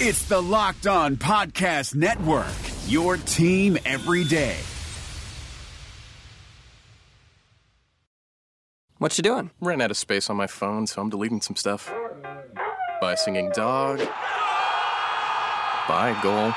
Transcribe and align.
It's 0.00 0.22
the 0.28 0.40
Locked 0.40 0.86
On 0.86 1.16
Podcast 1.16 1.96
Network, 1.96 2.46
your 2.86 3.16
team 3.16 3.76
every 3.84 4.22
day. 4.22 4.56
What 8.98 9.18
you 9.18 9.22
doing? 9.22 9.50
Ran 9.60 9.80
out 9.80 9.90
of 9.90 9.96
space 9.96 10.30
on 10.30 10.36
my 10.36 10.46
phone, 10.46 10.86
so 10.86 11.02
I'm 11.02 11.10
deleting 11.10 11.40
some 11.40 11.56
stuff. 11.56 11.92
By 13.00 13.16
singing 13.16 13.50
dog. 13.50 13.98
By 15.88 16.16
goal. 16.22 16.52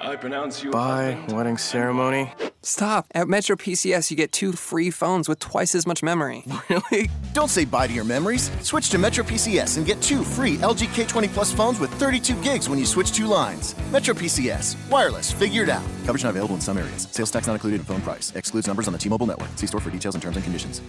I 0.00 0.16
pronounce 0.18 0.64
you. 0.64 0.70
By 0.70 1.22
wedding 1.28 1.58
ceremony. 1.58 2.32
Stop. 2.62 3.06
At 3.14 3.28
Metro 3.28 3.56
PCS, 3.56 4.10
you 4.10 4.16
get 4.16 4.32
two 4.32 4.52
free 4.52 4.90
phones 4.90 5.28
with 5.28 5.38
twice 5.38 5.74
as 5.74 5.86
much 5.86 6.02
memory. 6.02 6.44
Really? 6.68 7.08
Don't 7.32 7.48
say 7.48 7.64
bye 7.64 7.86
to 7.86 7.94
your 7.94 8.04
memories. 8.04 8.50
Switch 8.62 8.90
to 8.90 8.98
Metro 8.98 9.24
PCS 9.24 9.78
and 9.78 9.86
get 9.86 10.02
two 10.02 10.22
free 10.22 10.56
LG 10.56 10.88
K20 10.88 11.28
Plus 11.28 11.52
phones 11.52 11.78
with 11.80 11.90
32 11.94 12.34
gigs 12.42 12.68
when 12.68 12.78
you 12.78 12.84
switch 12.84 13.12
two 13.12 13.26
lines. 13.26 13.74
Metro 13.90 14.12
PCS. 14.12 14.76
Wireless. 14.90 15.32
Figured 15.32 15.70
out. 15.70 15.84
Coverage 16.04 16.24
not 16.24 16.30
available 16.30 16.56
in 16.56 16.60
some 16.60 16.76
areas. 16.76 17.08
Sales 17.10 17.30
tax 17.30 17.46
not 17.46 17.54
included 17.54 17.80
in 17.80 17.86
phone 17.86 18.02
price. 18.02 18.34
Excludes 18.34 18.66
numbers 18.66 18.86
on 18.86 18.92
the 18.92 18.98
T-Mobile 18.98 19.26
network. 19.26 19.48
See 19.56 19.66
store 19.66 19.80
for 19.80 19.90
details 19.90 20.14
and 20.14 20.22
terms 20.22 20.36
and 20.36 20.44
conditions. 20.44 20.82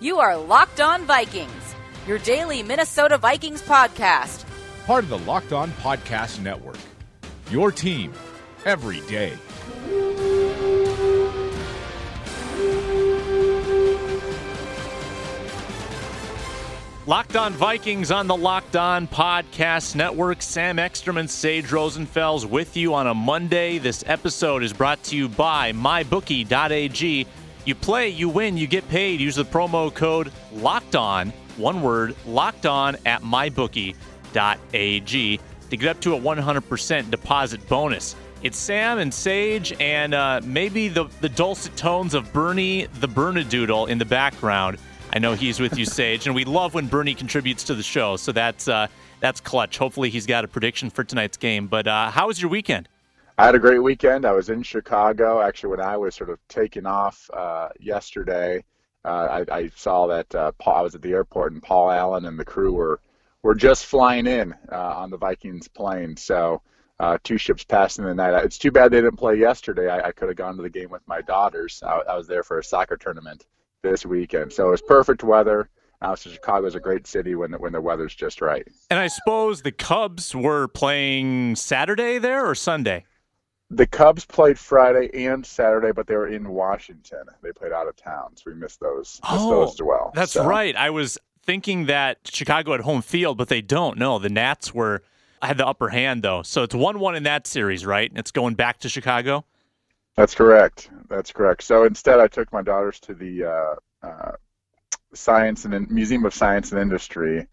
You 0.00 0.18
are 0.18 0.36
Locked 0.36 0.80
On 0.80 1.04
Vikings, 1.04 1.74
your 2.06 2.18
daily 2.18 2.62
Minnesota 2.62 3.18
Vikings 3.18 3.60
podcast. 3.62 4.44
Part 4.86 5.04
of 5.04 5.10
the 5.10 5.18
Locked 5.18 5.52
On 5.52 5.70
Podcast 5.72 6.40
Network. 6.40 6.78
Your 7.50 7.70
team 7.70 8.12
every 8.64 9.00
day. 9.02 9.32
Locked 17.04 17.34
On 17.34 17.52
Vikings 17.54 18.12
on 18.12 18.28
the 18.28 18.36
Locked 18.36 18.76
On 18.76 19.08
Podcast 19.08 19.96
Network. 19.96 20.40
Sam 20.40 20.78
Ekstrom 20.78 21.18
and 21.18 21.28
Sage 21.28 21.66
Rosenfels 21.66 22.48
with 22.48 22.76
you 22.76 22.94
on 22.94 23.08
a 23.08 23.14
Monday. 23.14 23.78
This 23.78 24.04
episode 24.06 24.62
is 24.62 24.72
brought 24.72 25.02
to 25.04 25.16
you 25.16 25.28
by 25.28 25.72
MyBookie.ag. 25.72 27.26
You 27.64 27.74
play, 27.74 28.08
you 28.08 28.28
win, 28.28 28.56
you 28.56 28.68
get 28.68 28.88
paid. 28.88 29.18
Use 29.20 29.34
the 29.34 29.44
promo 29.44 29.92
code 29.92 30.30
Locked 30.52 30.94
On, 30.94 31.30
one 31.56 31.82
word, 31.82 32.14
Locked 32.24 32.66
On 32.66 32.96
at 33.04 33.22
MyBookie.ag 33.22 33.96
to 35.70 35.76
get 35.76 35.88
up 35.88 36.00
to 36.02 36.14
a 36.14 36.20
100% 36.20 37.10
deposit 37.10 37.68
bonus. 37.68 38.14
It's 38.44 38.58
Sam 38.58 38.98
and 38.98 39.12
Sage, 39.12 39.72
and 39.80 40.14
uh, 40.14 40.40
maybe 40.44 40.86
the, 40.86 41.06
the 41.20 41.28
dulcet 41.28 41.74
tones 41.76 42.14
of 42.14 42.32
Bernie 42.32 42.86
the 43.00 43.08
Bernedoodle 43.08 43.88
in 43.88 43.98
the 43.98 44.04
background. 44.04 44.78
I 45.14 45.18
know 45.18 45.34
he's 45.34 45.60
with 45.60 45.78
you, 45.78 45.84
Sage, 45.84 46.26
and 46.26 46.34
we 46.34 46.46
love 46.46 46.72
when 46.72 46.86
Bernie 46.86 47.14
contributes 47.14 47.64
to 47.64 47.74
the 47.74 47.82
show. 47.82 48.16
So 48.16 48.32
that's 48.32 48.66
uh, 48.66 48.86
that's 49.20 49.40
clutch. 49.40 49.76
Hopefully, 49.76 50.08
he's 50.08 50.24
got 50.24 50.42
a 50.44 50.48
prediction 50.48 50.88
for 50.88 51.04
tonight's 51.04 51.36
game. 51.36 51.66
But 51.66 51.86
uh, 51.86 52.10
how 52.10 52.28
was 52.28 52.40
your 52.40 52.50
weekend? 52.50 52.88
I 53.36 53.44
had 53.44 53.54
a 53.54 53.58
great 53.58 53.80
weekend. 53.80 54.24
I 54.24 54.32
was 54.32 54.48
in 54.48 54.62
Chicago. 54.62 55.42
Actually, 55.42 55.70
when 55.70 55.80
I 55.80 55.98
was 55.98 56.14
sort 56.14 56.30
of 56.30 56.38
taking 56.48 56.86
off 56.86 57.28
uh, 57.32 57.68
yesterday, 57.78 58.64
uh, 59.04 59.44
I, 59.48 59.54
I, 59.54 59.70
saw 59.74 60.06
that 60.06 60.34
uh, 60.34 60.52
Paul, 60.52 60.76
I 60.76 60.80
was 60.80 60.94
at 60.94 61.02
the 61.02 61.12
airport, 61.12 61.52
and 61.52 61.62
Paul 61.62 61.90
Allen 61.90 62.24
and 62.24 62.38
the 62.38 62.44
crew 62.44 62.72
were 62.72 63.00
were 63.42 63.54
just 63.54 63.84
flying 63.84 64.26
in 64.26 64.54
uh, 64.70 64.94
on 64.96 65.10
the 65.10 65.18
Vikings 65.18 65.68
plane. 65.68 66.16
So. 66.16 66.62
two 67.22 67.36
ships 67.36 67.64
passing 67.64 68.06
the 68.06 68.14
night. 68.14 68.44
It's 68.44 68.58
too 68.58 68.70
bad 68.70 68.92
they 68.92 69.02
didn't 69.02 69.18
play 69.18 69.34
yesterday. 69.34 69.90
I, 69.90 70.08
I 70.08 70.12
could 70.12 70.28
have 70.28 70.36
gone 70.38 70.56
to 70.56 70.62
the 70.62 70.70
game 70.70 70.88
with 70.88 71.02
my 71.06 71.20
daughters. 71.20 71.82
I, 71.84 72.00
I 72.08 72.16
was 72.16 72.28
there 72.28 72.44
for 72.44 72.58
a 72.58 72.64
soccer 72.64 72.96
tournament 72.96 73.44
this 73.82 74.06
weekend. 74.06 74.52
So 74.52 74.68
it 74.68 74.70
was 74.70 74.82
perfect 74.82 75.22
weather. 75.22 75.68
Uh, 76.00 76.16
so 76.16 76.30
Chicago's 76.30 76.74
a 76.74 76.80
great 76.80 77.06
city 77.06 77.34
when 77.34 77.52
the, 77.52 77.58
when 77.58 77.72
the 77.72 77.80
weather's 77.80 78.14
just 78.14 78.40
right. 78.40 78.66
And 78.90 78.98
I 78.98 79.06
suppose 79.06 79.62
the 79.62 79.70
Cubs 79.70 80.34
were 80.34 80.68
playing 80.68 81.56
Saturday 81.56 82.18
there 82.18 82.44
or 82.44 82.54
Sunday. 82.54 83.04
The 83.70 83.86
Cubs 83.86 84.24
played 84.24 84.58
Friday 84.58 85.08
and 85.26 85.46
Saturday, 85.46 85.92
but 85.92 86.06
they 86.06 86.16
were 86.16 86.26
in 86.26 86.50
Washington. 86.50 87.22
They 87.42 87.52
played 87.52 87.72
out 87.72 87.88
of 87.88 87.96
town, 87.96 88.36
so 88.36 88.44
we 88.46 88.54
missed 88.54 88.80
those. 88.80 89.20
Missed 89.22 89.32
oh, 89.32 89.50
those 89.50 89.74
as 89.74 89.82
well. 89.82 90.10
That's 90.14 90.32
so. 90.32 90.44
right. 90.44 90.76
I 90.76 90.90
was 90.90 91.16
thinking 91.44 91.86
that 91.86 92.18
Chicago 92.24 92.72
had 92.72 92.82
home 92.82 93.00
field, 93.00 93.38
but 93.38 93.48
they 93.48 93.62
don't. 93.62 93.96
No, 93.96 94.18
the 94.18 94.28
Nats 94.28 94.74
were 94.74 95.02
I 95.40 95.46
had 95.46 95.56
the 95.56 95.66
upper 95.66 95.88
hand 95.88 96.22
though. 96.22 96.42
So 96.42 96.62
it's 96.62 96.74
one-one 96.74 97.16
in 97.16 97.24
that 97.24 97.46
series, 97.46 97.84
right? 97.84 98.12
It's 98.14 98.30
going 98.30 98.54
back 98.54 98.78
to 98.80 98.88
Chicago. 98.88 99.44
That's 100.16 100.34
correct. 100.34 100.90
That's 101.08 101.32
correct. 101.32 101.62
So 101.62 101.84
instead, 101.84 102.20
I 102.20 102.26
took 102.26 102.52
my 102.52 102.62
daughters 102.62 103.00
to 103.00 103.14
the 103.14 103.44
uh, 103.44 104.06
uh, 104.06 104.32
Science 105.14 105.64
and 105.64 105.90
Museum 105.90 106.24
of 106.24 106.34
Science 106.34 106.72
and 106.72 106.80
Industry 106.80 107.46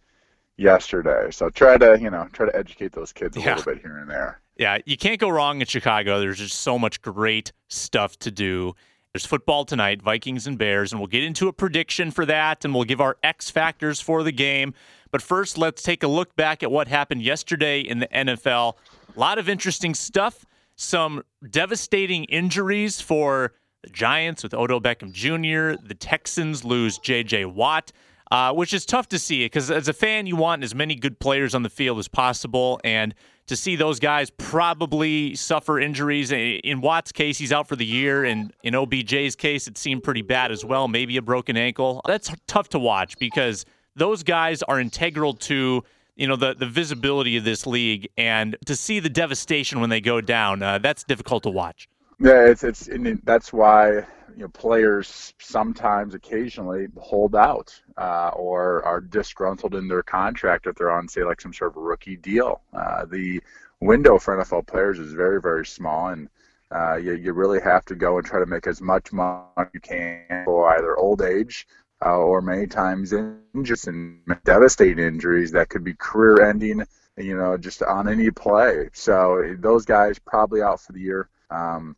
yesterday. 0.57 1.31
So 1.31 1.49
try 1.49 1.77
to 1.77 1.97
you 1.99 2.09
know 2.09 2.27
try 2.33 2.45
to 2.45 2.55
educate 2.55 2.91
those 2.91 3.13
kids 3.13 3.37
a 3.37 3.39
Yeah. 3.41 3.55
little 3.55 3.73
bit 3.73 3.81
here 3.81 3.97
and 3.97 4.09
there. 4.09 4.41
Yeah, 4.57 4.79
you 4.85 4.97
can't 4.97 5.19
go 5.19 5.29
wrong 5.29 5.61
in 5.61 5.67
Chicago. 5.67 6.19
There's 6.19 6.39
just 6.39 6.59
so 6.59 6.77
much 6.77 7.01
great 7.01 7.53
stuff 7.69 8.19
to 8.19 8.31
do. 8.31 8.73
There's 9.13 9.25
football 9.25 9.63
tonight, 9.65 10.01
Vikings 10.01 10.45
and 10.45 10.57
Bears, 10.57 10.91
and 10.91 10.99
we'll 10.99 11.07
get 11.07 11.23
into 11.23 11.47
a 11.47 11.53
prediction 11.53 12.11
for 12.11 12.25
that 12.25 12.63
and 12.65 12.75
we'll 12.75 12.83
give 12.83 12.99
our 13.01 13.17
X 13.23 13.49
factors 13.49 14.01
for 14.01 14.21
the 14.21 14.33
game. 14.33 14.73
But 15.11 15.21
first, 15.21 15.57
let's 15.57 15.81
take 15.81 16.03
a 16.03 16.07
look 16.07 16.35
back 16.35 16.61
at 16.61 16.69
what 16.71 16.87
happened 16.89 17.23
yesterday 17.23 17.79
in 17.79 17.99
the 17.99 18.07
NFL. 18.07 18.75
A 19.15 19.19
lot 19.19 19.39
of 19.39 19.49
interesting 19.49 19.95
stuff, 19.95 20.45
some 20.79 21.23
devastating 21.49 22.23
injuries 22.25 23.01
for 23.01 23.53
the 23.83 23.89
Giants 23.89 24.43
with 24.43 24.53
Odell 24.53 24.79
Beckham 24.79 25.11
Jr., 25.11 25.81
the 25.85 25.93
Texans 25.93 26.63
lose 26.63 26.97
J.J. 26.97 27.45
Watt. 27.45 27.91
Uh, 28.31 28.53
which 28.53 28.75
is 28.75 28.85
tough 28.85 29.09
to 29.09 29.17
see 29.17 29.43
because 29.43 29.71
as 29.71 29.87
a 29.87 29.93
fan, 29.93 30.27
you 30.27 30.35
want 30.35 30.63
as 30.63 30.75
many 30.75 30.93
good 30.93 31.19
players 31.19 31.55
on 31.55 31.63
the 31.63 31.69
field 31.69 31.97
as 31.97 32.07
possible. 32.07 32.79
And 32.83 33.15
to 33.47 33.55
see 33.55 33.75
those 33.75 33.99
guys 33.99 34.29
probably 34.29 35.33
suffer 35.33 35.79
injuries. 35.79 36.31
In 36.31 36.81
Watt's 36.81 37.11
case, 37.11 37.39
he's 37.39 37.51
out 37.51 37.67
for 37.67 37.75
the 37.75 37.87
year. 37.87 38.23
And 38.23 38.53
in 38.61 38.75
OBJ's 38.75 39.35
case, 39.35 39.67
it 39.67 39.79
seemed 39.79 40.03
pretty 40.03 40.21
bad 40.21 40.51
as 40.51 40.63
well, 40.63 40.87
maybe 40.87 41.17
a 41.17 41.23
broken 41.23 41.57
ankle. 41.57 42.01
That's 42.05 42.31
tough 42.45 42.69
to 42.69 42.77
watch 42.77 43.17
because 43.17 43.65
those 43.95 44.21
guys 44.21 44.61
are 44.61 44.79
integral 44.79 45.33
to 45.33 45.83
you 46.19 46.27
know 46.27 46.35
the 46.35 46.53
the 46.53 46.67
visibility 46.67 47.37
of 47.37 47.43
this 47.43 47.65
league 47.65 48.09
and 48.17 48.57
to 48.65 48.75
see 48.75 48.99
the 48.99 49.09
devastation 49.09 49.79
when 49.79 49.89
they 49.89 50.01
go 50.01 50.21
down 50.21 50.61
uh, 50.61 50.77
that's 50.77 51.03
difficult 51.03 51.43
to 51.43 51.49
watch 51.49 51.87
Yeah, 52.19 52.45
it's 52.45 52.63
it's 52.63 52.89
that's 53.23 53.53
why 53.53 54.05
you 54.35 54.43
know 54.43 54.49
players 54.49 55.33
sometimes 55.39 56.13
occasionally 56.13 56.87
hold 56.97 57.35
out 57.35 57.81
uh, 57.97 58.31
or 58.35 58.83
are 58.83 58.99
disgruntled 58.99 59.73
in 59.73 59.87
their 59.87 60.03
contract 60.03 60.67
if 60.67 60.75
they're 60.75 60.91
on 60.91 61.07
say 61.07 61.23
like 61.23 61.39
some 61.39 61.53
sort 61.53 61.71
of 61.71 61.77
rookie 61.77 62.17
deal. 62.17 62.61
Uh, 62.73 63.05
the 63.05 63.41
window 63.79 64.19
for 64.19 64.37
NFL 64.37 64.67
players 64.67 64.99
is 64.99 65.13
very 65.13 65.41
very 65.41 65.65
small, 65.65 66.09
and 66.09 66.27
uh, 66.75 66.95
you 66.95 67.13
you 67.13 67.31
really 67.31 67.61
have 67.61 67.85
to 67.85 67.95
go 67.95 68.17
and 68.17 68.27
try 68.27 68.39
to 68.39 68.45
make 68.45 68.67
as 68.67 68.81
much 68.81 69.13
money 69.13 69.69
you 69.73 69.79
can 69.79 70.43
for 70.43 70.75
either 70.75 70.97
old 70.97 71.21
age. 71.21 71.65
Uh, 72.05 72.17
or 72.17 72.41
many 72.41 72.65
times 72.65 73.11
injuries 73.11 73.87
and 73.87 74.21
devastating 74.45 75.03
injuries 75.03 75.51
that 75.51 75.67
could 75.67 75.83
be 75.83 75.93
career-ending, 75.93 76.81
you 77.17 77.35
know, 77.35 77.57
just 77.57 77.83
on 77.83 78.07
any 78.07 78.31
play. 78.31 78.87
So 78.93 79.55
those 79.59 79.83
guys 79.83 80.17
probably 80.17 80.61
out 80.61 80.79
for 80.79 80.93
the 80.93 81.01
year. 81.01 81.29
Um, 81.51 81.97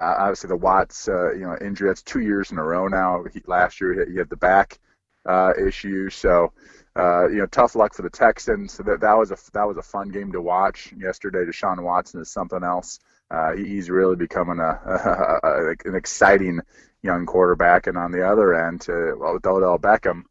obviously 0.00 0.48
the 0.48 0.56
Watts, 0.56 1.08
uh, 1.08 1.32
you 1.32 1.40
know, 1.40 1.56
injury. 1.60 1.88
That's 1.88 2.02
two 2.02 2.20
years 2.20 2.50
in 2.50 2.58
a 2.58 2.62
row 2.62 2.88
now. 2.88 3.24
He, 3.32 3.42
last 3.46 3.80
year 3.80 4.06
he 4.10 4.16
had 4.16 4.30
the 4.30 4.36
back 4.36 4.78
uh, 5.26 5.52
issue, 5.58 6.10
so 6.10 6.52
uh, 6.96 7.28
you 7.28 7.38
know, 7.38 7.46
tough 7.46 7.74
luck 7.74 7.94
for 7.94 8.02
the 8.02 8.10
Texans. 8.10 8.72
So 8.72 8.82
that 8.84 9.00
that 9.00 9.14
was 9.14 9.30
a 9.30 9.36
that 9.52 9.66
was 9.66 9.76
a 9.76 9.82
fun 9.82 10.10
game 10.10 10.32
to 10.32 10.40
watch 10.40 10.92
yesterday. 10.96 11.44
Deshaun 11.44 11.82
Watson 11.82 12.20
is 12.20 12.30
something 12.30 12.62
else. 12.62 13.00
Uh, 13.30 13.52
he's 13.54 13.90
really 13.90 14.16
becoming 14.16 14.58
a, 14.60 15.40
a, 15.42 15.48
a, 15.48 15.70
an 15.84 15.94
exciting 15.94 16.60
young 17.04 17.26
quarterback. 17.26 17.86
And 17.86 17.96
on 17.96 18.10
the 18.10 18.26
other 18.26 18.54
end, 18.54 18.86
uh, 18.88 19.16
well, 19.16 19.34
with 19.34 19.46
Odell 19.46 19.78
Beckham, 19.78 20.22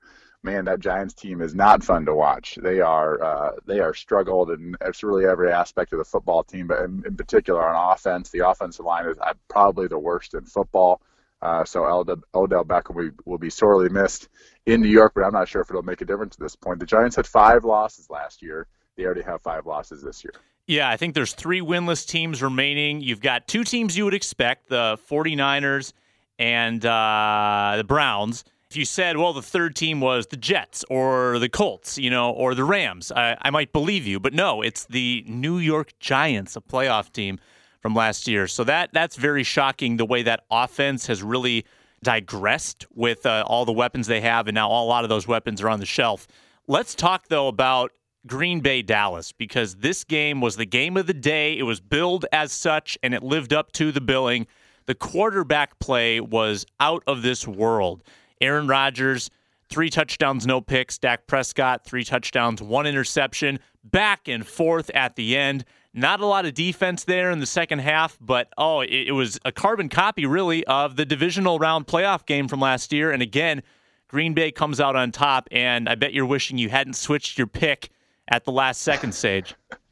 man, 0.41 0.65
that 0.65 0.79
Giants 0.79 1.13
team 1.13 1.41
is 1.41 1.55
not 1.55 1.83
fun 1.83 2.05
to 2.05 2.15
watch. 2.15 2.57
They 2.61 2.81
are 2.81 3.23
uh, 3.23 3.51
they 3.65 3.79
are 3.79 3.93
struggled 3.93 4.51
in 4.51 4.75
it's 4.81 5.03
really 5.03 5.25
every 5.25 5.51
aspect 5.51 5.93
of 5.93 5.99
the 5.99 6.05
football 6.05 6.43
team, 6.43 6.67
but 6.67 6.81
in, 6.81 7.03
in 7.05 7.15
particular 7.15 7.63
on 7.63 7.93
offense, 7.93 8.29
the 8.29 8.47
offensive 8.47 8.85
line 8.85 9.05
is 9.05 9.17
uh, 9.21 9.33
probably 9.47 9.87
the 9.87 9.99
worst 9.99 10.33
in 10.33 10.45
football. 10.45 11.01
Uh, 11.41 11.63
so 11.65 11.85
Odell, 11.85 12.21
Odell 12.33 12.63
Beckham 12.63 12.95
will, 12.95 13.11
will 13.25 13.37
be 13.37 13.49
sorely 13.49 13.89
missed 13.89 14.29
in 14.65 14.81
New 14.81 14.89
York, 14.89 15.11
but 15.13 15.25
I'm 15.25 15.33
not 15.33 15.47
sure 15.47 15.61
if 15.61 15.69
it'll 15.69 15.83
make 15.83 16.01
a 16.01 16.05
difference 16.05 16.35
at 16.35 16.39
this 16.39 16.55
point. 16.55 16.79
The 16.79 16.85
Giants 16.85 17.17
had 17.17 17.27
five 17.27 17.65
losses 17.65 18.09
last 18.09 18.41
year. 18.41 18.67
They 18.95 19.03
already 19.03 19.23
have 19.23 19.41
five 19.41 19.65
losses 19.65 20.01
this 20.01 20.23
year. 20.23 20.33
Yeah, 20.67 20.89
I 20.89 20.95
think 20.95 21.13
there's 21.13 21.33
three 21.33 21.59
winless 21.59 22.07
teams 22.07 22.41
remaining. 22.41 23.01
You've 23.01 23.19
got 23.19 23.47
two 23.49 23.65
teams 23.65 23.97
you 23.97 24.05
would 24.05 24.13
expect 24.13 24.69
the 24.69 24.97
49ers 25.09 25.91
and 26.39 26.85
uh, 26.85 27.73
the 27.77 27.83
Browns. 27.83 28.43
If 28.69 28.77
you 28.77 28.85
said, 28.85 29.17
well, 29.17 29.33
the 29.33 29.41
third 29.43 29.75
team 29.75 30.01
was 30.01 30.27
the 30.27 30.37
Jets 30.37 30.83
or 30.89 31.37
the 31.37 31.49
Colts, 31.49 31.97
you 31.99 32.09
know, 32.09 32.31
or 32.31 32.55
the 32.55 32.63
Rams, 32.63 33.11
I, 33.11 33.37
I 33.39 33.51
might 33.51 33.71
believe 33.71 34.07
you. 34.07 34.19
But 34.19 34.33
no, 34.33 34.63
it's 34.63 34.85
the 34.85 35.23
New 35.27 35.59
York 35.59 35.93
Giants, 35.99 36.55
a 36.55 36.61
playoff 36.61 37.11
team 37.11 37.39
from 37.81 37.93
last 37.93 38.27
year. 38.27 38.47
So 38.47 38.63
that 38.63 38.89
that's 38.91 39.15
very 39.15 39.43
shocking 39.43 39.97
the 39.97 40.05
way 40.05 40.23
that 40.23 40.45
offense 40.49 41.05
has 41.07 41.21
really 41.21 41.65
digressed 42.01 42.85
with 42.93 43.25
uh, 43.25 43.43
all 43.45 43.65
the 43.65 43.71
weapons 43.71 44.07
they 44.07 44.21
have, 44.21 44.47
and 44.47 44.55
now 44.55 44.69
a 44.69 44.83
lot 44.83 45.03
of 45.03 45.09
those 45.09 45.27
weapons 45.27 45.61
are 45.61 45.69
on 45.69 45.79
the 45.79 45.85
shelf. 45.85 46.27
Let's 46.67 46.95
talk 46.95 47.27
though 47.27 47.47
about 47.47 47.91
Green 48.25 48.61
Bay 48.61 48.81
Dallas 48.81 49.31
because 49.31 49.75
this 49.75 50.03
game 50.03 50.39
was 50.39 50.55
the 50.55 50.65
game 50.65 50.95
of 50.95 51.07
the 51.07 51.13
day. 51.13 51.57
It 51.57 51.63
was 51.63 51.81
billed 51.81 52.25
as 52.31 52.51
such 52.51 52.97
and 53.03 53.13
it 53.13 53.21
lived 53.21 53.53
up 53.53 53.71
to 53.73 53.91
the 53.91 54.01
billing. 54.01 54.47
The 54.85 54.95
quarterback 54.95 55.79
play 55.79 56.19
was 56.19 56.65
out 56.79 57.03
of 57.07 57.21
this 57.21 57.47
world. 57.47 58.03
Aaron 58.41 58.67
Rodgers, 58.67 59.29
three 59.69 59.89
touchdowns, 59.89 60.45
no 60.45 60.61
picks. 60.61 60.97
Dak 60.97 61.27
Prescott, 61.27 61.85
three 61.85 62.03
touchdowns, 62.03 62.61
one 62.61 62.85
interception. 62.85 63.59
Back 63.83 64.27
and 64.27 64.45
forth 64.45 64.89
at 64.93 65.15
the 65.15 65.35
end. 65.35 65.65
Not 65.93 66.21
a 66.21 66.25
lot 66.25 66.45
of 66.45 66.53
defense 66.53 67.03
there 67.03 67.29
in 67.29 67.39
the 67.39 67.45
second 67.45 67.79
half, 67.79 68.17
but 68.19 68.47
oh, 68.57 68.81
it, 68.81 69.07
it 69.07 69.11
was 69.11 69.39
a 69.45 69.51
carbon 69.51 69.89
copy, 69.89 70.25
really, 70.25 70.65
of 70.65 70.95
the 70.95 71.05
divisional 71.05 71.59
round 71.59 71.85
playoff 71.85 72.25
game 72.25 72.47
from 72.47 72.59
last 72.59 72.91
year. 72.91 73.11
And 73.11 73.21
again, 73.21 73.61
Green 74.07 74.33
Bay 74.33 74.51
comes 74.51 74.79
out 74.79 74.95
on 74.95 75.11
top, 75.11 75.47
and 75.51 75.87
I 75.87 75.95
bet 75.95 76.13
you're 76.13 76.25
wishing 76.25 76.57
you 76.57 76.69
hadn't 76.69 76.93
switched 76.93 77.37
your 77.37 77.47
pick 77.47 77.89
at 78.27 78.43
the 78.43 78.51
last 78.51 78.81
second 78.81 79.13
Sage. 79.13 79.55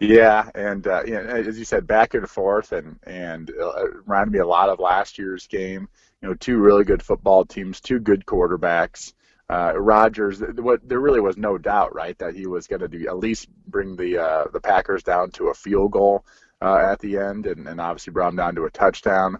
Yeah, 0.00 0.50
and 0.54 0.86
uh, 0.86 1.02
you 1.06 1.12
know, 1.12 1.20
as 1.20 1.58
you 1.58 1.64
said, 1.64 1.86
back 1.86 2.14
and 2.14 2.28
forth, 2.28 2.72
and 2.72 2.98
and 3.04 3.50
uh, 3.50 3.88
reminded 4.04 4.32
me 4.32 4.38
a 4.40 4.46
lot 4.46 4.68
of 4.68 4.78
last 4.78 5.18
year's 5.18 5.46
game. 5.46 5.88
You 6.20 6.28
know, 6.28 6.34
two 6.34 6.58
really 6.58 6.84
good 6.84 7.02
football 7.02 7.44
teams, 7.44 7.80
two 7.80 8.00
good 8.00 8.26
quarterbacks. 8.26 9.12
Uh, 9.48 9.74
Rodgers, 9.76 10.40
what 10.56 10.86
there 10.88 11.00
really 11.00 11.20
was 11.20 11.36
no 11.36 11.58
doubt, 11.58 11.94
right, 11.94 12.18
that 12.18 12.34
he 12.34 12.46
was 12.46 12.66
going 12.66 12.80
to 12.80 13.06
at 13.06 13.18
least 13.18 13.48
bring 13.66 13.94
the 13.94 14.18
uh, 14.18 14.44
the 14.52 14.60
Packers 14.60 15.02
down 15.02 15.30
to 15.32 15.48
a 15.48 15.54
field 15.54 15.92
goal 15.92 16.24
uh, 16.62 16.76
at 16.76 16.98
the 17.00 17.18
end, 17.18 17.46
and, 17.46 17.68
and 17.68 17.80
obviously 17.80 18.12
brought 18.12 18.30
them 18.30 18.36
down 18.36 18.54
to 18.54 18.64
a 18.64 18.70
touchdown. 18.70 19.38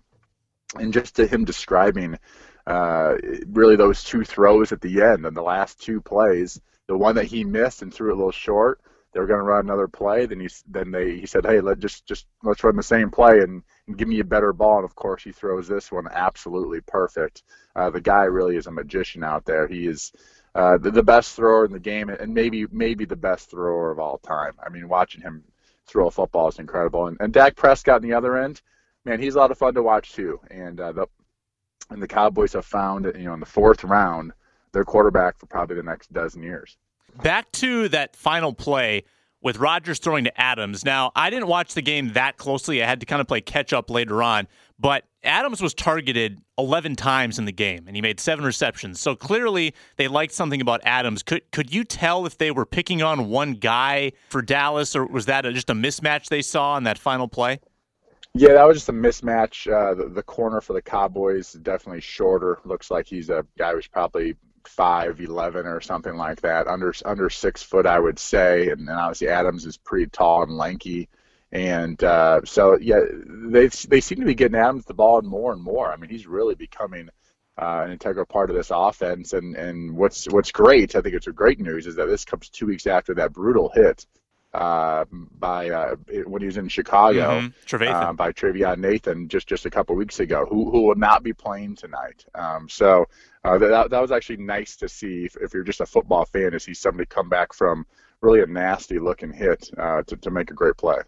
And 0.76 0.92
just 0.92 1.16
to 1.16 1.26
him 1.26 1.44
describing 1.44 2.18
uh, 2.66 3.14
really 3.48 3.76
those 3.76 4.02
two 4.02 4.24
throws 4.24 4.72
at 4.72 4.80
the 4.80 5.02
end 5.02 5.24
and 5.26 5.36
the 5.36 5.42
last 5.42 5.80
two 5.80 6.00
plays, 6.00 6.60
the 6.86 6.96
one 6.96 7.14
that 7.16 7.26
he 7.26 7.44
missed 7.44 7.82
and 7.82 7.92
threw 7.92 8.12
a 8.12 8.16
little 8.16 8.32
short 8.32 8.80
they 9.14 9.20
were 9.20 9.26
going 9.26 9.38
to 9.38 9.44
run 9.44 9.64
another 9.64 9.86
play. 9.86 10.26
Then 10.26 10.40
he 10.40 10.48
then 10.66 10.90
they 10.90 11.18
he 11.20 11.26
said, 11.26 11.46
"Hey, 11.46 11.60
let 11.60 11.78
just 11.78 12.04
just 12.04 12.26
let's 12.42 12.64
run 12.64 12.76
the 12.76 12.82
same 12.82 13.10
play 13.10 13.40
and, 13.40 13.62
and 13.86 13.96
give 13.96 14.08
me 14.08 14.18
a 14.18 14.24
better 14.24 14.52
ball." 14.52 14.78
And 14.78 14.84
of 14.84 14.96
course, 14.96 15.22
he 15.22 15.30
throws 15.30 15.68
this 15.68 15.92
one 15.92 16.08
absolutely 16.10 16.80
perfect. 16.80 17.44
Uh, 17.76 17.90
the 17.90 18.00
guy 18.00 18.24
really 18.24 18.56
is 18.56 18.66
a 18.66 18.72
magician 18.72 19.22
out 19.22 19.44
there. 19.44 19.68
He 19.68 19.86
is 19.86 20.12
uh, 20.56 20.78
the, 20.78 20.90
the 20.90 21.02
best 21.02 21.36
thrower 21.36 21.64
in 21.64 21.72
the 21.72 21.78
game, 21.78 22.08
and 22.08 22.34
maybe 22.34 22.66
maybe 22.72 23.04
the 23.04 23.16
best 23.16 23.50
thrower 23.50 23.92
of 23.92 24.00
all 24.00 24.18
time. 24.18 24.54
I 24.64 24.68
mean, 24.68 24.88
watching 24.88 25.22
him 25.22 25.44
throw 25.86 26.08
a 26.08 26.10
football 26.10 26.48
is 26.48 26.58
incredible. 26.58 27.06
And, 27.06 27.16
and 27.20 27.32
Dak 27.32 27.54
Prescott 27.54 27.96
on 27.96 28.02
the 28.02 28.14
other 28.14 28.36
end, 28.36 28.62
man, 29.04 29.20
he's 29.20 29.36
a 29.36 29.38
lot 29.38 29.52
of 29.52 29.58
fun 29.58 29.74
to 29.74 29.82
watch 29.82 30.12
too. 30.12 30.40
And 30.50 30.80
uh, 30.80 30.92
the 30.92 31.06
and 31.90 32.02
the 32.02 32.08
Cowboys 32.08 32.54
have 32.54 32.66
found, 32.66 33.04
you 33.04 33.24
know, 33.24 33.34
in 33.34 33.40
the 33.40 33.46
fourth 33.46 33.84
round, 33.84 34.32
their 34.72 34.84
quarterback 34.84 35.38
for 35.38 35.46
probably 35.46 35.76
the 35.76 35.84
next 35.84 36.12
dozen 36.12 36.42
years 36.42 36.76
back 37.22 37.50
to 37.52 37.88
that 37.88 38.16
final 38.16 38.52
play 38.52 39.04
with 39.44 39.58
Rodgers 39.58 39.98
throwing 39.98 40.24
to 40.24 40.40
Adams. 40.40 40.84
Now, 40.84 41.12
I 41.14 41.30
didn't 41.30 41.48
watch 41.48 41.74
the 41.74 41.82
game 41.82 42.14
that 42.14 42.38
closely. 42.38 42.82
I 42.82 42.86
had 42.86 43.00
to 43.00 43.06
kind 43.06 43.20
of 43.20 43.28
play 43.28 43.42
catch 43.42 43.72
up 43.72 43.90
later 43.90 44.22
on, 44.22 44.48
but 44.78 45.04
Adams 45.22 45.60
was 45.60 45.74
targeted 45.74 46.40
11 46.58 46.96
times 46.96 47.38
in 47.38 47.44
the 47.44 47.52
game 47.52 47.84
and 47.86 47.94
he 47.94 48.02
made 48.02 48.18
seven 48.18 48.44
receptions. 48.44 49.00
So 49.00 49.14
clearly 49.14 49.74
they 49.96 50.08
liked 50.08 50.32
something 50.32 50.60
about 50.60 50.80
Adams. 50.84 51.22
Could 51.22 51.42
could 51.52 51.72
you 51.72 51.84
tell 51.84 52.26
if 52.26 52.38
they 52.38 52.50
were 52.50 52.66
picking 52.66 53.02
on 53.02 53.28
one 53.28 53.52
guy 53.52 54.12
for 54.28 54.42
Dallas 54.42 54.96
or 54.96 55.06
was 55.06 55.26
that 55.26 55.46
a, 55.46 55.52
just 55.52 55.70
a 55.70 55.74
mismatch 55.74 56.28
they 56.28 56.42
saw 56.42 56.76
in 56.76 56.84
that 56.84 56.98
final 56.98 57.28
play? 57.28 57.60
Yeah, 58.36 58.54
that 58.54 58.66
was 58.66 58.78
just 58.78 58.88
a 58.88 58.92
mismatch. 58.92 59.70
Uh, 59.70 59.94
the, 59.94 60.08
the, 60.08 60.22
corner 60.22 60.60
for 60.60 60.72
the 60.72 60.82
Cowboys 60.82 61.52
definitely 61.52 62.00
shorter. 62.00 62.58
Looks 62.64 62.90
like 62.90 63.06
he's 63.06 63.30
a 63.30 63.46
guy 63.56 63.72
who's 63.72 63.86
probably 63.86 64.34
five 64.68 65.20
eleven 65.20 65.66
or 65.66 65.80
something 65.80 66.16
like 66.16 66.40
that, 66.42 66.66
under 66.66 66.92
under 67.04 67.30
six 67.30 67.62
foot, 67.62 67.86
I 67.86 67.98
would 67.98 68.18
say. 68.18 68.70
And, 68.70 68.88
and 68.88 68.90
obviously 68.90 69.28
Adams 69.28 69.66
is 69.66 69.76
pretty 69.76 70.06
tall 70.06 70.42
and 70.42 70.56
lanky, 70.56 71.08
and 71.52 72.02
uh, 72.02 72.40
so 72.44 72.78
yeah, 72.78 73.00
they 73.26 73.68
they 73.68 74.00
seem 74.00 74.20
to 74.20 74.26
be 74.26 74.34
getting 74.34 74.58
Adams 74.58 74.84
the 74.84 74.94
ball 74.94 75.22
more 75.22 75.52
and 75.52 75.62
more. 75.62 75.92
I 75.92 75.96
mean, 75.96 76.10
he's 76.10 76.26
really 76.26 76.54
becoming 76.54 77.08
uh, 77.56 77.82
an 77.84 77.92
integral 77.92 78.26
part 78.26 78.50
of 78.50 78.56
this 78.56 78.70
offense. 78.72 79.32
And 79.32 79.56
and 79.56 79.96
what's 79.96 80.26
what's 80.26 80.52
great, 80.52 80.96
I 80.96 81.00
think 81.00 81.14
it's 81.14 81.26
great 81.28 81.60
news, 81.60 81.86
is 81.86 81.96
that 81.96 82.06
this 82.06 82.24
comes 82.24 82.48
two 82.48 82.66
weeks 82.66 82.86
after 82.86 83.14
that 83.14 83.32
brutal 83.32 83.70
hit 83.74 84.06
uh, 84.54 85.04
by 85.10 85.68
uh, 85.68 85.96
when 86.26 86.40
he 86.40 86.46
was 86.46 86.56
in 86.56 86.68
Chicago 86.68 87.40
mm-hmm. 87.40 87.82
uh, 87.82 88.12
by 88.12 88.32
Trevathan 88.32 88.78
Nathan 88.78 89.28
just 89.28 89.48
just 89.48 89.66
a 89.66 89.70
couple 89.70 89.96
weeks 89.96 90.20
ago, 90.20 90.46
who 90.48 90.70
who 90.70 90.82
will 90.82 90.94
not 90.94 91.22
be 91.22 91.32
playing 91.32 91.74
tonight. 91.74 92.24
Um, 92.34 92.68
so 92.68 93.06
uh, 93.44 93.58
that 93.58 93.90
that 93.90 94.00
was 94.00 94.12
actually 94.12 94.36
nice 94.38 94.76
to 94.76 94.88
see. 94.88 95.24
If, 95.24 95.36
if, 95.36 95.52
you're 95.52 95.64
just 95.64 95.80
a 95.80 95.86
football 95.86 96.24
fan, 96.24 96.52
to 96.52 96.60
see 96.60 96.72
somebody 96.72 97.06
come 97.06 97.28
back 97.28 97.52
from 97.52 97.84
really 98.20 98.40
a 98.40 98.46
nasty 98.46 99.00
looking 99.00 99.32
hit 99.32 99.70
uh, 99.76 100.02
to 100.04 100.16
to 100.16 100.30
make 100.30 100.50
a 100.50 100.54
great 100.54 100.76
play. 100.76 100.98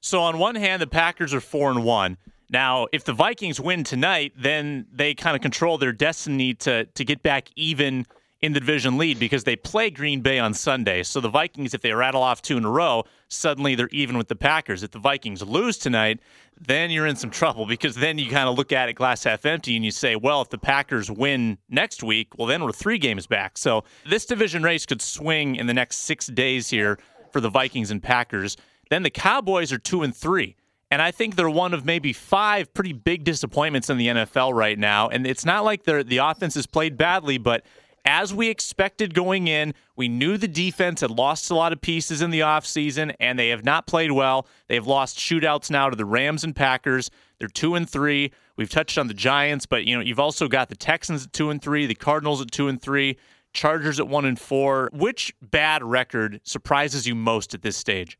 So 0.00 0.22
on 0.22 0.38
one 0.38 0.54
hand, 0.54 0.80
the 0.80 0.86
Packers 0.86 1.34
are 1.34 1.40
four 1.40 1.70
and 1.70 1.84
one. 1.84 2.16
Now, 2.50 2.86
if 2.92 3.04
the 3.04 3.12
Vikings 3.12 3.60
win 3.60 3.84
tonight, 3.84 4.32
then 4.34 4.86
they 4.90 5.12
kind 5.14 5.36
of 5.36 5.42
control 5.42 5.76
their 5.76 5.92
destiny 5.92 6.54
to 6.54 6.86
to 6.86 7.04
get 7.04 7.22
back 7.22 7.50
even 7.54 8.06
in 8.40 8.52
the 8.52 8.60
division 8.60 8.98
lead 8.98 9.18
because 9.18 9.44
they 9.44 9.56
play 9.56 9.90
Green 9.90 10.20
Bay 10.20 10.38
on 10.38 10.54
Sunday. 10.54 11.02
So 11.02 11.20
the 11.20 11.28
Vikings, 11.28 11.74
if 11.74 11.80
they 11.80 11.92
rattle 11.92 12.22
off 12.22 12.40
two 12.40 12.56
in 12.56 12.64
a 12.64 12.70
row, 12.70 13.04
suddenly 13.26 13.74
they're 13.74 13.88
even 13.90 14.16
with 14.16 14.28
the 14.28 14.36
Packers. 14.36 14.82
If 14.82 14.92
the 14.92 15.00
Vikings 15.00 15.42
lose 15.42 15.76
tonight, 15.76 16.20
then 16.60 16.90
you're 16.90 17.06
in 17.06 17.16
some 17.16 17.30
trouble 17.38 17.66
because 17.66 17.96
then 17.96 18.18
you 18.18 18.30
kind 18.30 18.48
of 18.48 18.56
look 18.56 18.72
at 18.72 18.88
it 18.88 18.94
glass 18.94 19.24
half 19.24 19.44
empty 19.44 19.74
and 19.74 19.84
you 19.84 19.90
say, 19.90 20.14
well, 20.14 20.40
if 20.40 20.50
the 20.50 20.58
Packers 20.58 21.10
win 21.10 21.58
next 21.68 22.02
week, 22.02 22.38
well, 22.38 22.46
then 22.46 22.62
we're 22.62 22.72
three 22.72 22.98
games 22.98 23.26
back. 23.26 23.58
So 23.58 23.84
this 24.08 24.24
division 24.24 24.62
race 24.62 24.86
could 24.86 25.02
swing 25.02 25.56
in 25.56 25.66
the 25.66 25.74
next 25.74 25.98
six 25.98 26.28
days 26.28 26.70
here 26.70 26.98
for 27.32 27.40
the 27.40 27.50
Vikings 27.50 27.90
and 27.90 28.02
Packers. 28.02 28.56
Then 28.88 29.02
the 29.02 29.10
Cowboys 29.10 29.72
are 29.72 29.78
two 29.78 30.02
and 30.02 30.14
three. 30.14 30.54
And 30.90 31.02
I 31.02 31.10
think 31.10 31.36
they're 31.36 31.50
one 31.50 31.74
of 31.74 31.84
maybe 31.84 32.14
five 32.14 32.72
pretty 32.72 32.94
big 32.94 33.24
disappointments 33.24 33.90
in 33.90 33.98
the 33.98 34.06
NFL 34.06 34.54
right 34.54 34.78
now. 34.78 35.08
And 35.08 35.26
it's 35.26 35.44
not 35.44 35.64
like 35.64 35.84
the 35.84 36.18
offense 36.22 36.54
has 36.54 36.66
played 36.66 36.96
badly, 36.96 37.36
but 37.36 37.62
as 38.04 38.32
we 38.34 38.48
expected 38.48 39.14
going 39.14 39.48
in. 39.48 39.74
We 39.96 40.08
knew 40.08 40.36
the 40.36 40.48
defense 40.48 41.00
had 41.00 41.10
lost 41.10 41.50
a 41.50 41.54
lot 41.54 41.72
of 41.72 41.80
pieces 41.80 42.22
in 42.22 42.30
the 42.30 42.40
offseason, 42.40 43.14
and 43.20 43.38
they 43.38 43.48
have 43.48 43.64
not 43.64 43.86
played 43.86 44.12
well. 44.12 44.46
They've 44.68 44.86
lost 44.86 45.18
shootouts 45.18 45.70
now 45.70 45.90
to 45.90 45.96
the 45.96 46.04
Rams 46.04 46.44
and 46.44 46.54
Packers. 46.54 47.10
They're 47.38 47.48
two 47.48 47.74
and 47.74 47.88
three. 47.88 48.32
We've 48.56 48.70
touched 48.70 48.98
on 48.98 49.06
the 49.06 49.14
Giants, 49.14 49.66
but 49.66 49.84
you 49.84 49.94
know 49.96 50.02
you've 50.02 50.20
also 50.20 50.48
got 50.48 50.68
the 50.68 50.76
Texans 50.76 51.24
at 51.26 51.32
two 51.32 51.50
and 51.50 51.62
three, 51.62 51.86
the 51.86 51.94
Cardinals 51.94 52.40
at 52.40 52.50
two 52.50 52.68
and 52.68 52.80
three, 52.80 53.16
Chargers 53.52 54.00
at 54.00 54.08
one 54.08 54.24
and 54.24 54.38
four. 54.38 54.90
Which 54.92 55.34
bad 55.40 55.82
record 55.82 56.40
surprises 56.44 57.06
you 57.06 57.14
most 57.14 57.54
at 57.54 57.62
this 57.62 57.76
stage? 57.76 58.18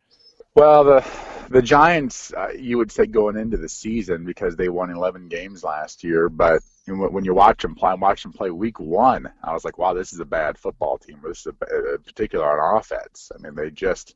Well, 0.54 0.84
the 0.84 1.00
the 1.50 1.62
Giants, 1.62 2.32
uh, 2.34 2.50
you 2.50 2.78
would 2.78 2.92
say 2.92 3.06
going 3.06 3.36
into 3.36 3.56
the 3.56 3.68
season 3.68 4.24
because 4.24 4.56
they 4.56 4.68
won 4.68 4.90
11 4.90 5.28
games 5.28 5.64
last 5.64 6.04
year, 6.04 6.28
but 6.28 6.62
when 6.86 7.24
you 7.24 7.34
watch 7.34 7.62
them 7.62 7.74
play, 7.74 7.94
watch 7.94 8.22
them 8.22 8.32
play 8.32 8.50
week 8.50 8.80
one, 8.80 9.30
I 9.42 9.52
was 9.52 9.64
like, 9.64 9.78
wow, 9.78 9.92
this 9.94 10.12
is 10.12 10.20
a 10.20 10.24
bad 10.24 10.58
football 10.58 10.98
team. 10.98 11.20
This 11.22 11.40
is 11.40 11.46
a, 11.46 11.94
a 11.94 11.98
particular 11.98 12.60
on 12.60 12.78
offense. 12.78 13.30
I 13.34 13.40
mean, 13.40 13.54
they 13.54 13.70
just 13.70 14.14